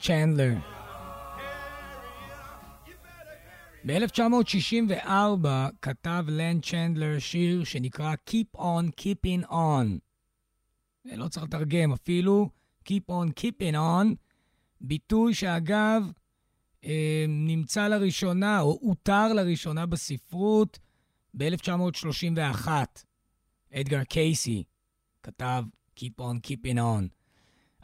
[0.00, 0.54] צ'נדלר.
[3.86, 5.46] ב-1964
[5.82, 9.86] כתב לן צ'נדלר שיר שנקרא Keep on Keeping on.
[11.04, 12.48] לא צריך לתרגם אפילו,
[12.88, 14.14] Keep on Keeping on,
[14.80, 16.12] ביטוי שאגב
[16.84, 20.78] אה, נמצא לראשונה, או אותר לראשונה בספרות
[21.34, 22.68] ב-1931.
[23.74, 24.64] אדגר קייסי
[25.22, 25.64] כתב
[25.98, 27.19] Keep on Keeping on.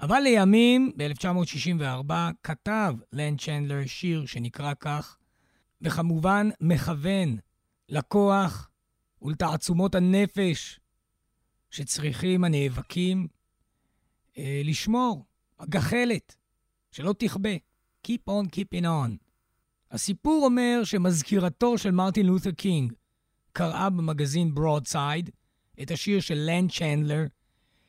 [0.01, 5.17] אבל לימים, ב-1964, כתב לן צ'נדלר שיר שנקרא כך,
[5.83, 7.37] וכמובן מכוון
[7.89, 8.71] לכוח
[9.23, 10.81] ולתעצומות הנפש
[11.71, 13.27] שצריכים הנאבקים
[14.39, 15.25] אה, לשמור,
[15.59, 16.37] הגחלת,
[16.91, 17.55] שלא תכבה.
[18.07, 19.11] Keep on keeping on.
[19.91, 22.93] הסיפור אומר שמזכירתו של מרטין לותר קינג
[23.53, 25.31] קראה במגזין ברודסייד
[25.83, 27.27] את השיר של לן צ'נדלר,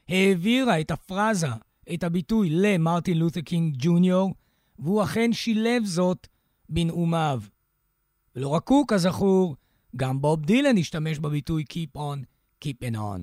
[0.09, 1.47] העבירה את הפרזה,
[1.93, 4.33] את הביטוי למרטין לותר קינג ג'וניור,
[4.79, 6.27] והוא אכן שילב זאת
[6.69, 7.41] בנאומיו.
[8.35, 9.55] ולא רק הוא, כזכור,
[9.95, 12.17] גם בוב דילן השתמש בביטוי Keep on,
[12.65, 13.19] Keeping on.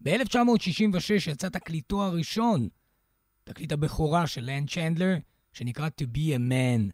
[0.00, 2.68] ב-1966 יצא תקליטו הראשון,
[3.44, 5.16] תקליט הבכורה של לן צ'נדלר,
[5.52, 6.92] שנקרא To be a Man.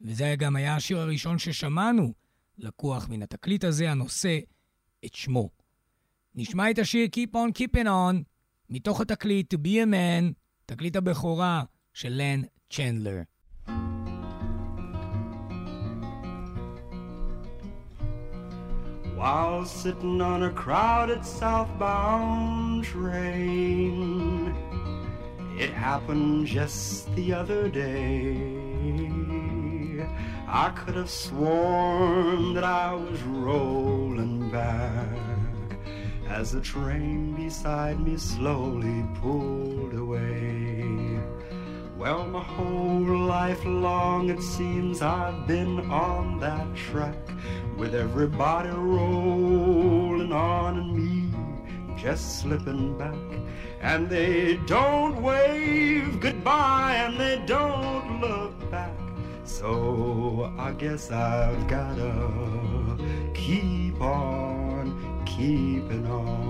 [0.00, 2.12] וזה גם היה השיר הראשון ששמענו,
[2.58, 4.38] לקוח מן התקליט הזה הנושא
[5.04, 5.50] את שמו.
[6.34, 8.31] נשמע את השיר Keep on Keeping on,
[8.71, 10.33] מתוך התקליט To be a Man,
[10.65, 13.21] תקליט הבכורה של לן צ'נדלר.
[19.17, 24.53] While sitting on a crowded southbound train,
[25.57, 28.37] it happened just the other day.
[30.47, 35.30] I could have sworn that I was rolling back
[36.32, 41.20] as the train beside me slowly pulled away.
[41.98, 47.22] Well, my whole life long it seems I've been on that track
[47.76, 51.12] with everybody rolling on and me
[51.96, 53.14] just slipping back.
[53.82, 58.96] And they don't wave goodbye and they don't look back.
[59.44, 62.96] So I guess I've gotta
[63.34, 64.61] keep on
[65.36, 66.42] keeping on.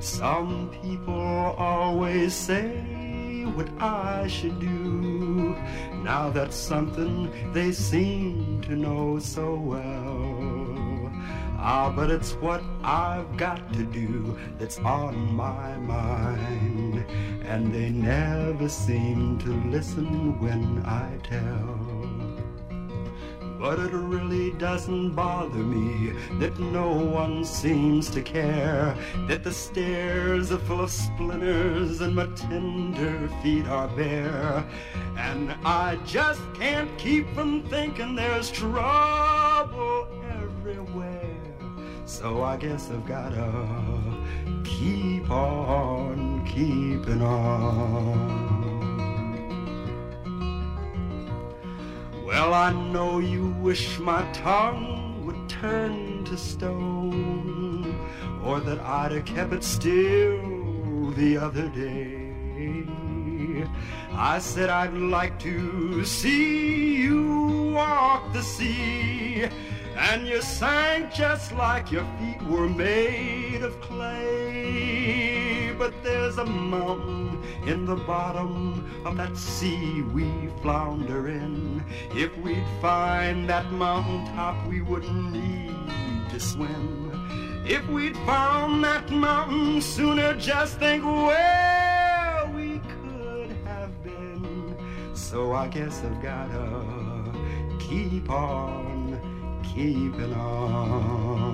[0.00, 5.56] Some people always say what I should do.
[6.02, 11.12] Now that's something they seem to know so well.
[11.56, 17.04] Ah, but it's what I've got to do that's on my mind.
[17.44, 21.83] And they never seem to listen when I tell.
[23.64, 28.94] But it really doesn't bother me that no one seems to care.
[29.26, 34.62] That the stairs are full of splinters and my tender feet are bare.
[35.16, 40.08] And I just can't keep from thinking there's trouble
[40.42, 41.24] everywhere.
[42.04, 43.50] So I guess I've gotta
[44.62, 48.53] keep on keeping on.
[52.24, 57.94] Well, I know you wish my tongue would turn to stone,
[58.42, 62.32] or that I'd have kept it still the other day.
[64.12, 69.48] I said I'd like to see you walk the sea,
[69.96, 75.74] and you sank just like your feet were made of clay.
[75.76, 77.33] But there's a mountain
[77.66, 80.28] in the bottom of that sea we
[80.62, 81.84] flounder in.
[82.12, 87.10] If we'd find that mountain top, we wouldn't need to swim.
[87.66, 94.76] If we'd found that mountain sooner, just think where we could have been.
[95.14, 96.84] So I guess I've gotta
[97.78, 99.18] keep on
[99.74, 101.53] keeping on.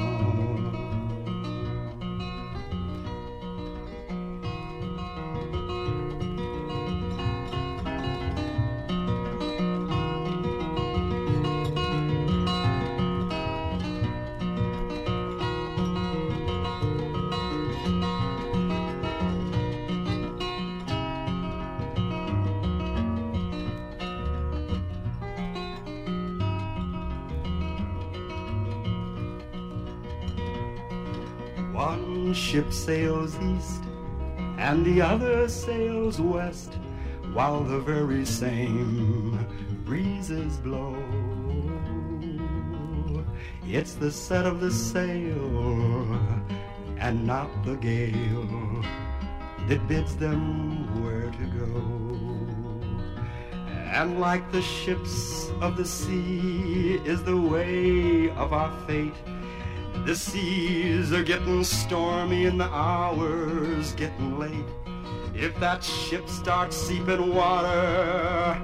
[31.81, 33.85] One ship sails east
[34.59, 36.75] and the other sails west,
[37.33, 39.49] while the very same
[39.87, 40.95] breezes blow.
[43.67, 46.21] It's the set of the sail
[46.99, 48.85] and not the gale
[49.67, 51.73] that bids them where to go.
[53.91, 59.17] And like the ships of the sea is the way of our fate.
[60.07, 64.65] The seas are getting stormy and the hours getting late.
[65.35, 68.61] If that ship starts seeping water,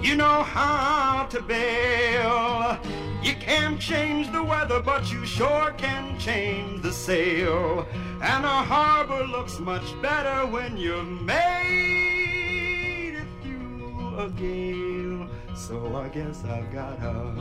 [0.00, 2.78] you know how to bail.
[3.20, 7.86] You can't change the weather, but you sure can change the sail.
[8.22, 15.28] And a harbor looks much better when you've made it through a gale.
[15.56, 17.34] So I guess I've gotta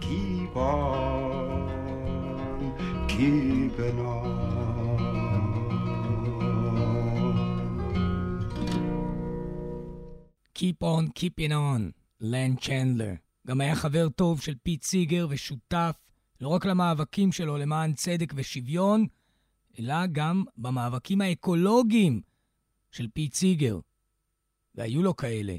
[0.00, 1.83] keep on
[3.08, 4.44] keeping on.
[10.54, 13.14] Keep on keeping on, לן צ'נדלר.
[13.46, 15.96] גם היה חבר טוב של פיט סיגר ושותף
[16.40, 19.06] לא רק למאבקים שלו למען צדק ושוויון,
[19.78, 22.20] אלא גם במאבקים האקולוגיים
[22.90, 23.78] של פיט סיגר.
[24.74, 25.56] והיו לו כאלה,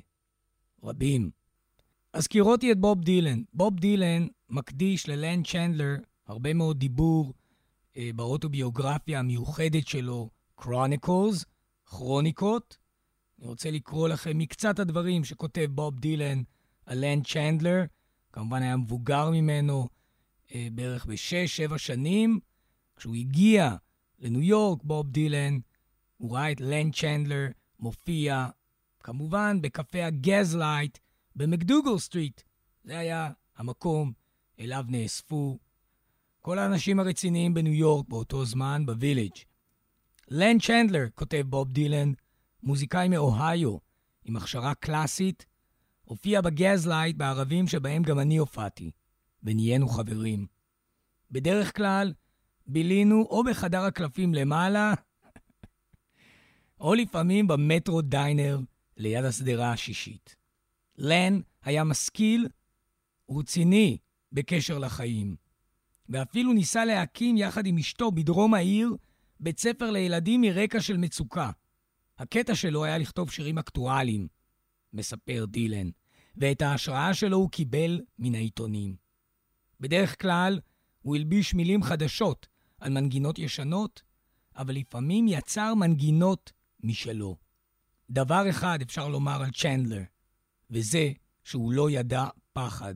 [0.84, 1.32] רבים.
[2.14, 3.44] אז קירותי את בוב דילן.
[3.54, 5.96] בוב דילן מקדיש ללן צ'נדלר
[6.28, 7.34] הרבה מאוד דיבור
[7.98, 11.46] אה, באוטוביוגרפיה המיוחדת שלו, Chronicles,
[11.86, 12.78] כרוניקות.
[13.40, 16.42] אני רוצה לקרוא לכם מקצת הדברים שכותב בוב דילן
[16.86, 17.84] על לן צ'נדלר.
[18.34, 19.88] כמובן היה מבוגר ממנו
[20.56, 22.40] אה, בערך בשש-שבע שנים.
[22.96, 23.76] כשהוא הגיע
[24.20, 25.60] לניו יורק, בוב דילן,
[26.18, 27.48] הוא ראה את לן צ'נדלר
[27.80, 28.48] מופיע,
[29.00, 30.98] כמובן, בקפה הגזלייט
[31.36, 32.42] במקדוגל סטריט.
[32.84, 34.14] זה היה המקום
[34.60, 35.60] אליו נאספו
[36.46, 39.32] כל האנשים הרציניים בניו יורק באותו זמן בוויליג'.
[40.28, 42.12] לן צ'נדלר, כותב בוב דילן,
[42.64, 43.78] מוזיקאי מאוהיו,
[44.26, 45.46] עם הכשרה קלאסית,
[46.04, 48.92] הופיע בגזלייט בערבים שבהם גם אני הופעתי,
[49.44, 50.48] ונהיינו חברים.
[51.32, 52.14] בדרך כלל,
[52.68, 54.94] בילינו או בחדר הקלפים למעלה,
[56.80, 58.60] או לפעמים במטרו דיינר
[58.98, 60.36] ליד השדרה השישית.
[60.98, 62.48] לן היה משכיל
[63.30, 63.98] ורציני
[64.32, 65.45] בקשר לחיים.
[66.10, 68.96] ואפילו ניסה להקים יחד עם אשתו בדרום העיר
[69.40, 71.52] בית ספר לילדים מרקע של מצוקה.
[72.18, 74.28] הקטע שלו היה לכתוב שירים אקטואליים,
[74.94, 75.90] מספר דילן,
[76.38, 78.96] ואת ההשראה שלו הוא קיבל מן העיתונים.
[79.80, 80.60] בדרך כלל
[81.02, 82.48] הוא הלביש מילים חדשות
[82.80, 84.02] על מנגינות ישנות,
[84.56, 86.52] אבל לפעמים יצר מנגינות
[86.84, 87.38] משלו.
[88.10, 90.02] דבר אחד אפשר לומר על צ'נדלר,
[90.72, 91.12] וזה
[91.44, 92.96] שהוא לא ידע פחד.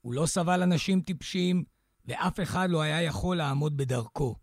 [0.00, 1.64] הוא לא סבל אנשים טיפשים
[2.04, 4.36] ואף אחד לא היה יכול לעמוד בדרכו.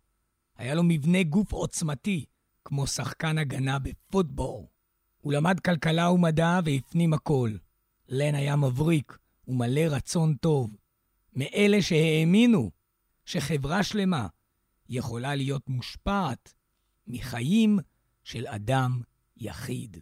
[0.58, 2.26] היה לו מבנה גוף עוצמתי,
[2.66, 4.66] כמו שחקן הגנה בפוטבול.
[5.18, 7.52] הוא למד כלכלה ומדע והפנים הכל.
[8.10, 10.76] לן היה מבריק ומלא רצון טוב.
[11.34, 12.72] מאלה שהאמינו
[13.26, 14.28] שחברה שלמה
[14.90, 16.54] יכולה להיות מושפעת
[17.08, 17.80] מחיים
[18.24, 19.02] של אדם
[19.38, 19.98] יחיד.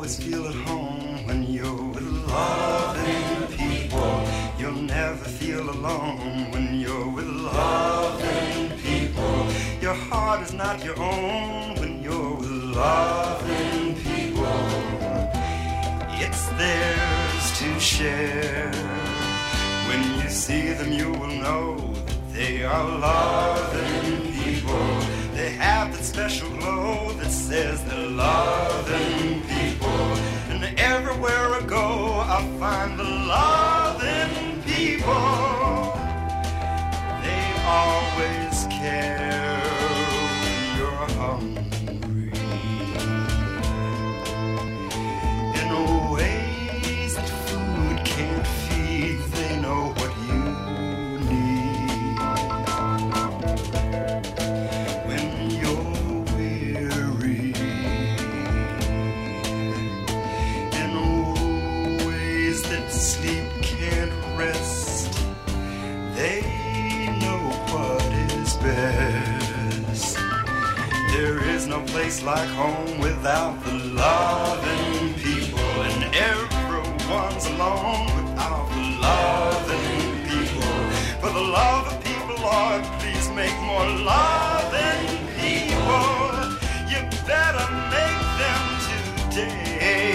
[0.00, 4.26] Always feel at home when you're with loving people.
[4.58, 9.46] You'll never feel alone when you're with loving people.
[9.82, 14.64] Your heart is not your own when you're with loving people.
[16.24, 18.72] It's theirs to share.
[19.86, 21.76] When you see them, you will know
[22.06, 24.86] that they are loving people.
[25.34, 29.39] They have that special glow that says they're loving
[30.90, 31.86] everywhere I go,
[32.36, 35.94] I find the loving people.
[37.22, 39.29] They always care
[72.24, 80.72] like home without the loving people, and everyone's alone without the loving people.
[81.20, 85.06] For the love of people, Lord, please make more loving
[85.40, 86.36] people.
[86.90, 87.66] You better
[87.96, 88.64] make them
[89.30, 90.12] today.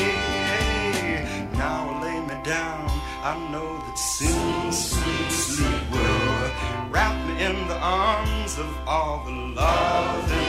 [1.54, 2.86] Now lay me down.
[3.24, 6.52] I know that soon sweet sleep will
[6.92, 10.45] wrap me in the arms of all the loving.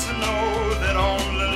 [0.00, 1.49] Who know that only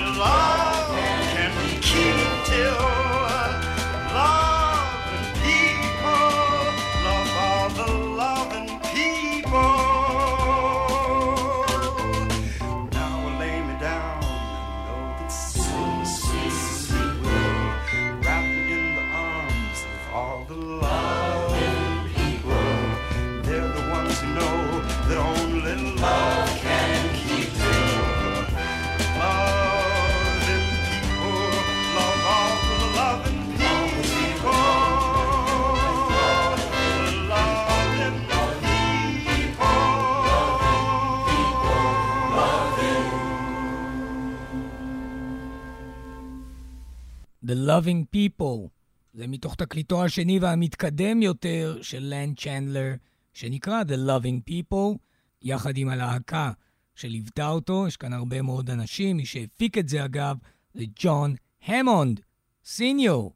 [48.15, 48.69] People.
[49.15, 52.95] זה מתוך תקליטו השני והמתקדם יותר של לן צ'נדלר,
[53.33, 54.99] שנקרא The Loving People,
[55.43, 56.53] יחד עם הלהקה
[56.95, 57.87] שליוותה אותו.
[57.89, 59.17] יש כאן הרבה מאוד אנשים.
[59.17, 60.37] מי שהפיק את זה, אגב,
[60.75, 61.35] זה ג'ון
[61.65, 62.21] המונד,
[62.65, 63.35] סיניור.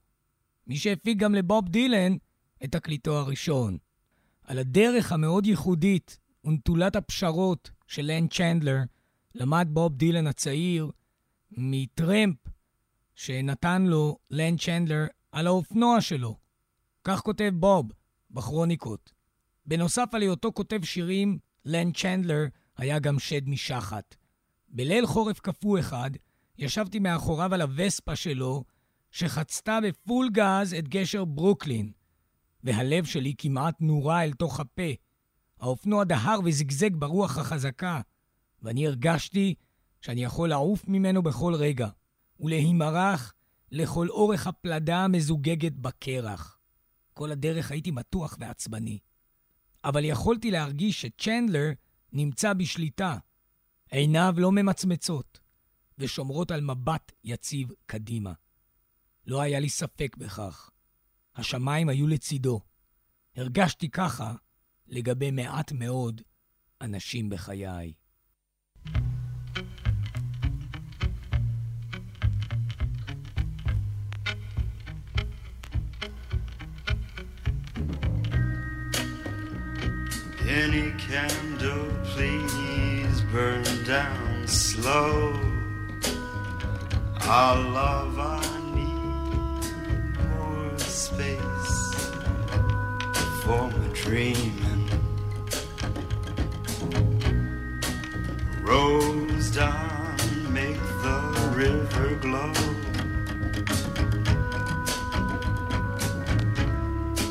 [0.66, 2.16] מי שהפיק גם לבוב דילן
[2.64, 3.78] את תקליטו הראשון.
[4.44, 8.78] על הדרך המאוד ייחודית ונטולת הפשרות של לן צ'נדלר,
[9.34, 10.90] למד בוב דילן הצעיר
[11.50, 12.36] מטרמפ
[13.18, 16.36] שנתן לו לן צ'נדלר על האופנוע שלו.
[17.04, 17.92] כך כותב בוב
[18.30, 19.12] בכרוניקות.
[19.66, 22.44] בנוסף על היותו כותב שירים, לן צ'נדלר
[22.76, 24.16] היה גם שד משחת.
[24.68, 26.10] בליל חורף קפוא אחד,
[26.58, 28.64] ישבתי מאחוריו על הווספה שלו,
[29.10, 31.92] שחצתה בפול גז את גשר ברוקלין,
[32.64, 34.92] והלב שלי כמעט נורה אל תוך הפה.
[35.60, 38.00] האופנוע דהר וזגזג ברוח החזקה,
[38.62, 39.54] ואני הרגשתי
[40.00, 41.88] שאני יכול לעוף ממנו בכל רגע,
[42.40, 43.34] ולהימרח
[43.70, 46.58] לכל אורך הפלדה המזוגגת בקרח.
[47.14, 48.98] כל הדרך הייתי מתוח ועצבני.
[49.84, 51.70] אבל יכולתי להרגיש שצ'נדלר
[52.12, 53.18] נמצא בשליטה.
[53.90, 55.40] עיניו לא ממצמצות,
[55.98, 58.32] ושומרות על מבט יציב קדימה.
[59.26, 60.70] לא היה לי ספק בכך.
[61.36, 62.60] השמיים היו לצידו.
[63.36, 64.34] הרגשתי ככה
[64.86, 66.22] לגבי מעט מאוד
[66.80, 67.92] אנשים בחיי.
[80.58, 85.32] Any candle, please burn down slow.
[87.22, 88.42] Our love, I
[88.74, 89.70] need
[90.30, 92.10] more space
[93.44, 94.90] for my dreaming.
[98.60, 100.16] Rose dawn,
[100.52, 101.20] make the
[101.54, 102.52] river glow.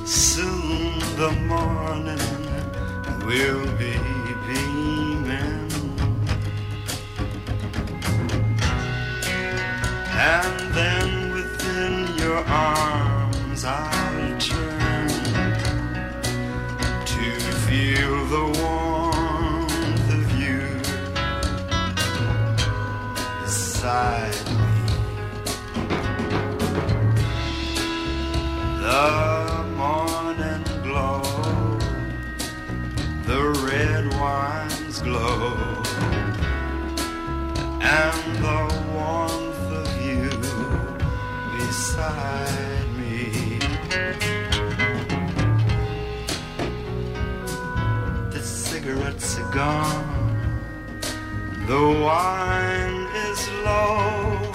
[0.06, 2.47] Soon the morning
[3.28, 3.94] will be
[4.48, 5.70] beaming,
[10.14, 15.10] and then within your arms I'll turn
[17.14, 17.30] to
[17.68, 20.62] feel the warmth of you.
[23.44, 24.37] Beside
[34.20, 35.54] wine's glow
[37.82, 38.62] and the
[38.94, 40.30] warmth of you
[41.58, 43.60] beside me.
[48.32, 50.10] The cigarettes are gone,
[51.68, 54.52] the wine is low,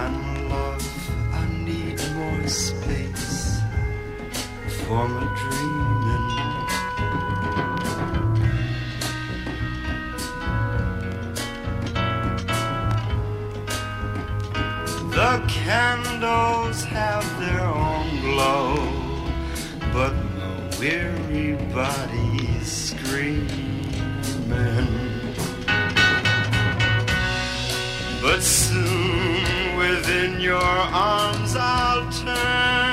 [0.00, 0.86] and love,
[1.32, 3.60] I need more space
[4.84, 5.95] for my dreaming.
[15.66, 18.76] Candles have their own glow,
[19.92, 23.74] but the weary body's screaming.
[28.22, 32.85] But soon within your arms I'll turn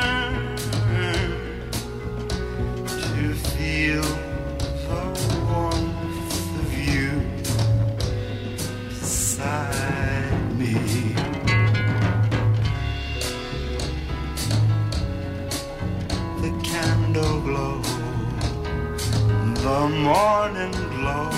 [20.03, 21.29] morning glow,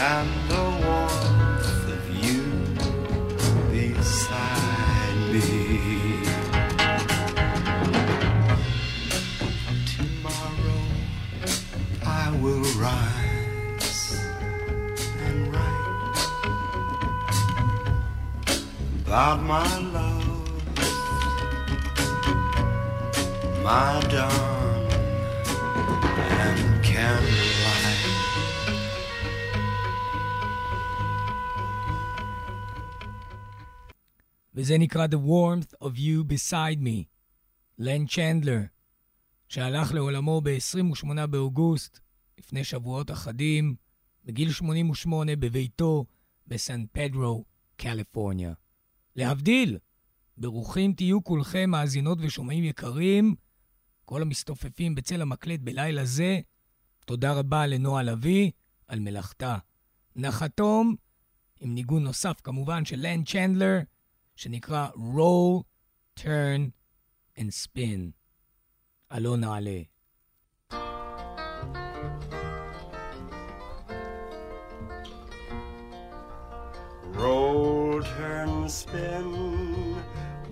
[0.00, 2.42] and the warmth of you
[3.70, 5.46] beside me.
[9.94, 10.82] Tomorrow
[12.04, 14.18] I will rise
[15.24, 16.18] and write
[19.06, 20.50] about my love,
[23.62, 24.55] my dawn
[27.06, 27.46] and.
[34.56, 37.04] וזה נקרא The Warmth of You Beside Me,
[37.78, 38.60] לן צ'נדלר,
[39.48, 42.00] שהלך לעולמו ב-28 באוגוסט,
[42.38, 43.74] לפני שבועות אחדים,
[44.24, 46.04] בגיל 88 בביתו
[46.46, 47.44] בסן פדרו,
[47.76, 48.52] קליפורניה.
[49.16, 49.78] להבדיל,
[50.36, 53.34] ברוכים תהיו כולכם מאזינות ושומעים יקרים,
[54.04, 56.40] כל המסתופפים בצל המקלט בלילה זה,
[57.06, 58.50] תודה רבה לנועה לביא
[58.88, 59.56] על מלאכתה.
[60.16, 60.96] נחתום
[61.60, 63.78] עם ניגון נוסף כמובן של לן צ'נדלר,
[64.36, 65.62] שנקרא Roll,
[66.20, 66.70] Turn
[67.38, 68.10] and Spin.
[69.08, 69.80] עלו נעלה.
[77.12, 79.28] Roll, turn, spin,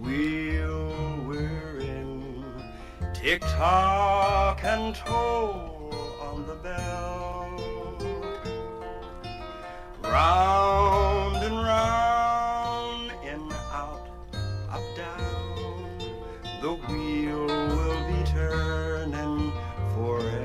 [0.05, 0.85] wheel
[1.29, 2.11] we're in.
[3.13, 5.74] Tick tock and toll
[10.03, 14.09] Round and round, in, out,
[14.71, 15.99] up, down.
[16.63, 19.53] The wheel will be turning
[19.95, 20.39] forever.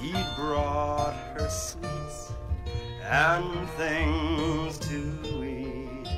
[0.00, 2.32] He brought her sweets
[3.04, 4.98] and things to
[5.44, 6.08] eat,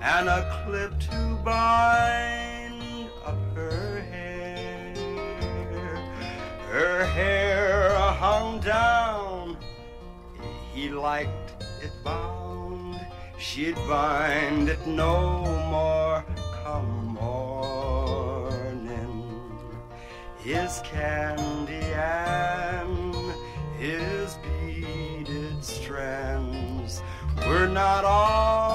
[0.00, 2.51] and a clip to bind
[6.82, 9.56] Her hair hung down,
[10.74, 13.00] he liked it bound.
[13.38, 16.24] She'd bind it no more
[16.64, 18.74] come morning.
[20.38, 23.14] His candy and
[23.78, 27.00] his beaded strands
[27.46, 28.71] were not all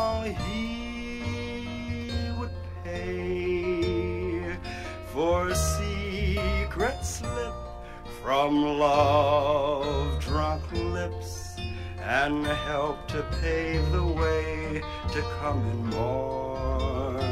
[8.28, 11.56] from love drunk lips
[12.02, 14.82] and help to pave the way
[15.14, 17.32] to coming morning.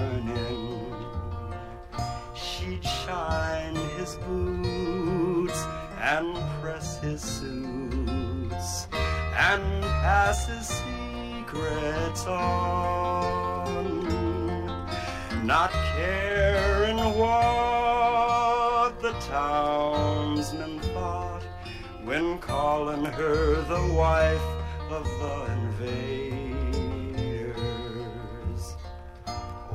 [2.34, 5.66] She'd shine his boots
[6.00, 8.88] and press his suits
[9.36, 13.68] and pass his secrets on,
[15.44, 19.12] not caring what the
[20.54, 20.75] when
[22.56, 24.48] calling her the wife
[24.90, 26.76] of the invaders.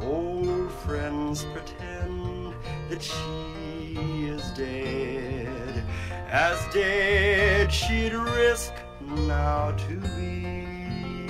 [0.00, 2.54] Old friends pretend
[2.88, 5.84] that she is dead,
[6.30, 8.72] as dead she'd risk
[9.02, 11.26] now to be.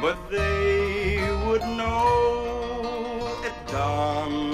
[0.00, 4.51] But they would know at dawn's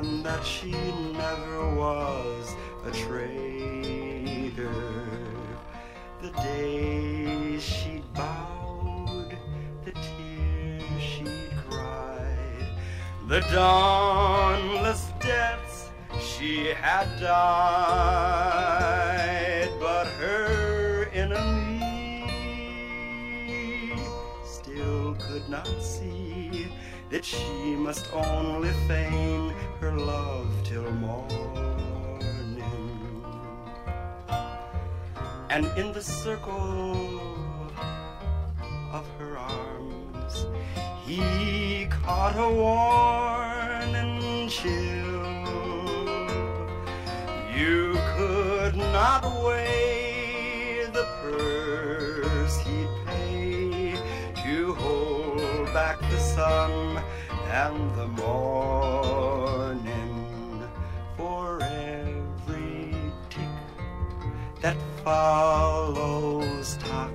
[0.00, 0.70] them that she
[1.12, 2.54] never was
[2.86, 4.58] a traitor.
[6.22, 9.36] The day she bowed,
[9.84, 11.24] the tears she
[11.68, 12.68] cried,
[13.26, 15.90] the dawnless deaths
[16.20, 18.00] she had died,
[19.78, 21.82] but her enemy
[24.44, 26.68] still could not see
[27.10, 29.49] that she must only feign
[29.80, 32.62] her love till morning.
[35.48, 37.18] And in the circle
[38.92, 40.46] of her arms,
[41.06, 44.70] he caught a warning chill.
[47.56, 53.94] You could not weigh the purse he'd pay
[54.44, 57.02] to hold back the sun
[57.50, 59.49] and the morning
[64.60, 67.12] that follows talk.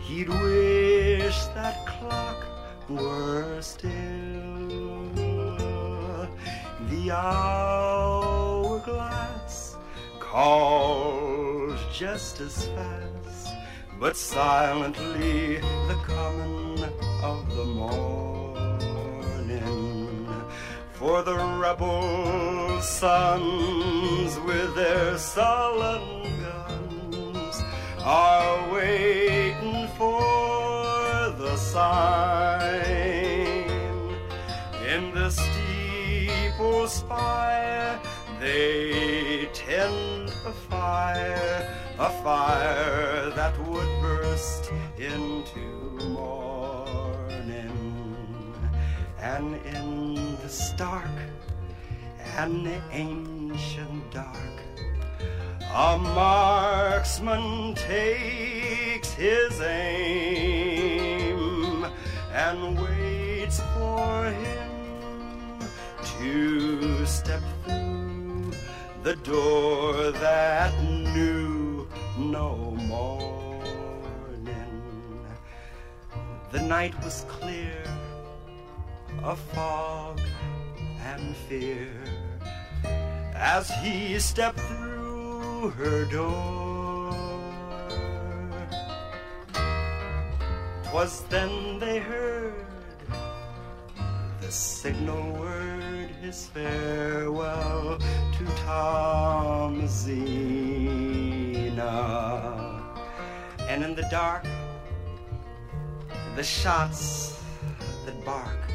[0.00, 2.46] He'd wish that clock
[2.88, 3.90] were still.
[6.88, 8.56] The hourglass
[10.18, 13.54] calls just as fast,
[13.98, 16.84] but silently the coming
[17.22, 18.10] of the morning.
[20.92, 27.62] For the rebel sons with their sullen guns
[28.02, 30.20] are waiting for
[31.36, 32.70] the sign
[34.88, 38.00] in the steeple spire.
[38.40, 45.60] They tend a fire, a fire that would burst into
[46.08, 47.76] morning,
[49.20, 51.10] and in the stark
[52.36, 54.36] and the ancient dark.
[55.72, 61.10] A marksman takes his aim
[62.32, 65.58] and waits for him
[66.18, 68.52] to step through
[69.02, 72.56] the door that knew no
[72.88, 73.30] morning.
[76.52, 77.84] The night was clear,
[79.22, 80.20] a fog
[81.04, 81.88] and fear
[83.34, 87.12] as he stepped through her door.
[90.84, 92.66] Twas then they heard
[94.40, 99.80] the signal word, his farewell to Thomasina.
[103.68, 104.44] And in the dark,
[106.36, 107.40] the shots
[108.04, 108.69] that bark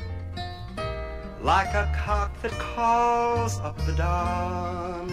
[1.46, 5.08] like a cock that calls up the dawn.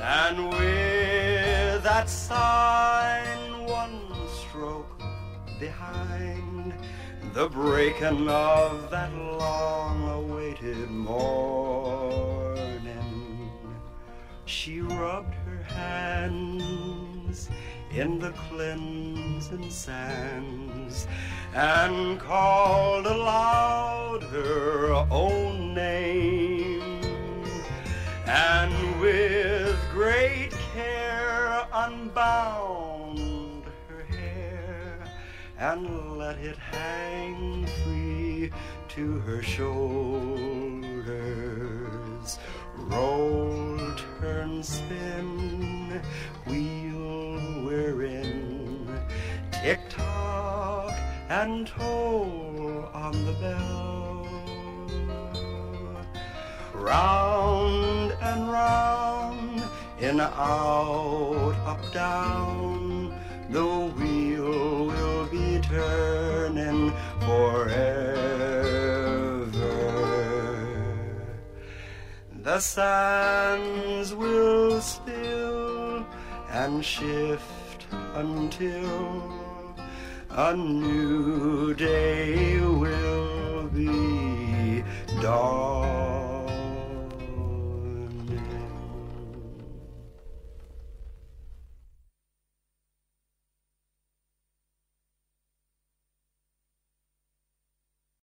[0.00, 4.00] And with that sign, one
[4.40, 4.98] stroke
[5.60, 6.72] behind
[7.34, 12.40] the breaking of that long awaited morning,
[14.46, 17.50] she rubbed her hands
[17.94, 21.06] in the cleansing sands
[21.54, 27.02] and called aloud her own name.
[28.24, 35.04] And with great care unbound her hair
[35.58, 38.50] and let it hang free
[38.88, 40.82] to her shoulders
[42.74, 43.78] roll
[44.20, 45.71] turn spin
[49.62, 50.94] tick tock
[51.28, 54.26] and toll on the bell.
[56.74, 59.62] Round and round
[60.00, 63.14] in out up down
[63.50, 68.62] the wheel will be turning forever.
[72.42, 76.06] The sands will spill
[76.50, 77.61] and shift
[78.14, 79.22] until
[80.30, 84.82] a new day will be
[85.20, 86.21] dawn.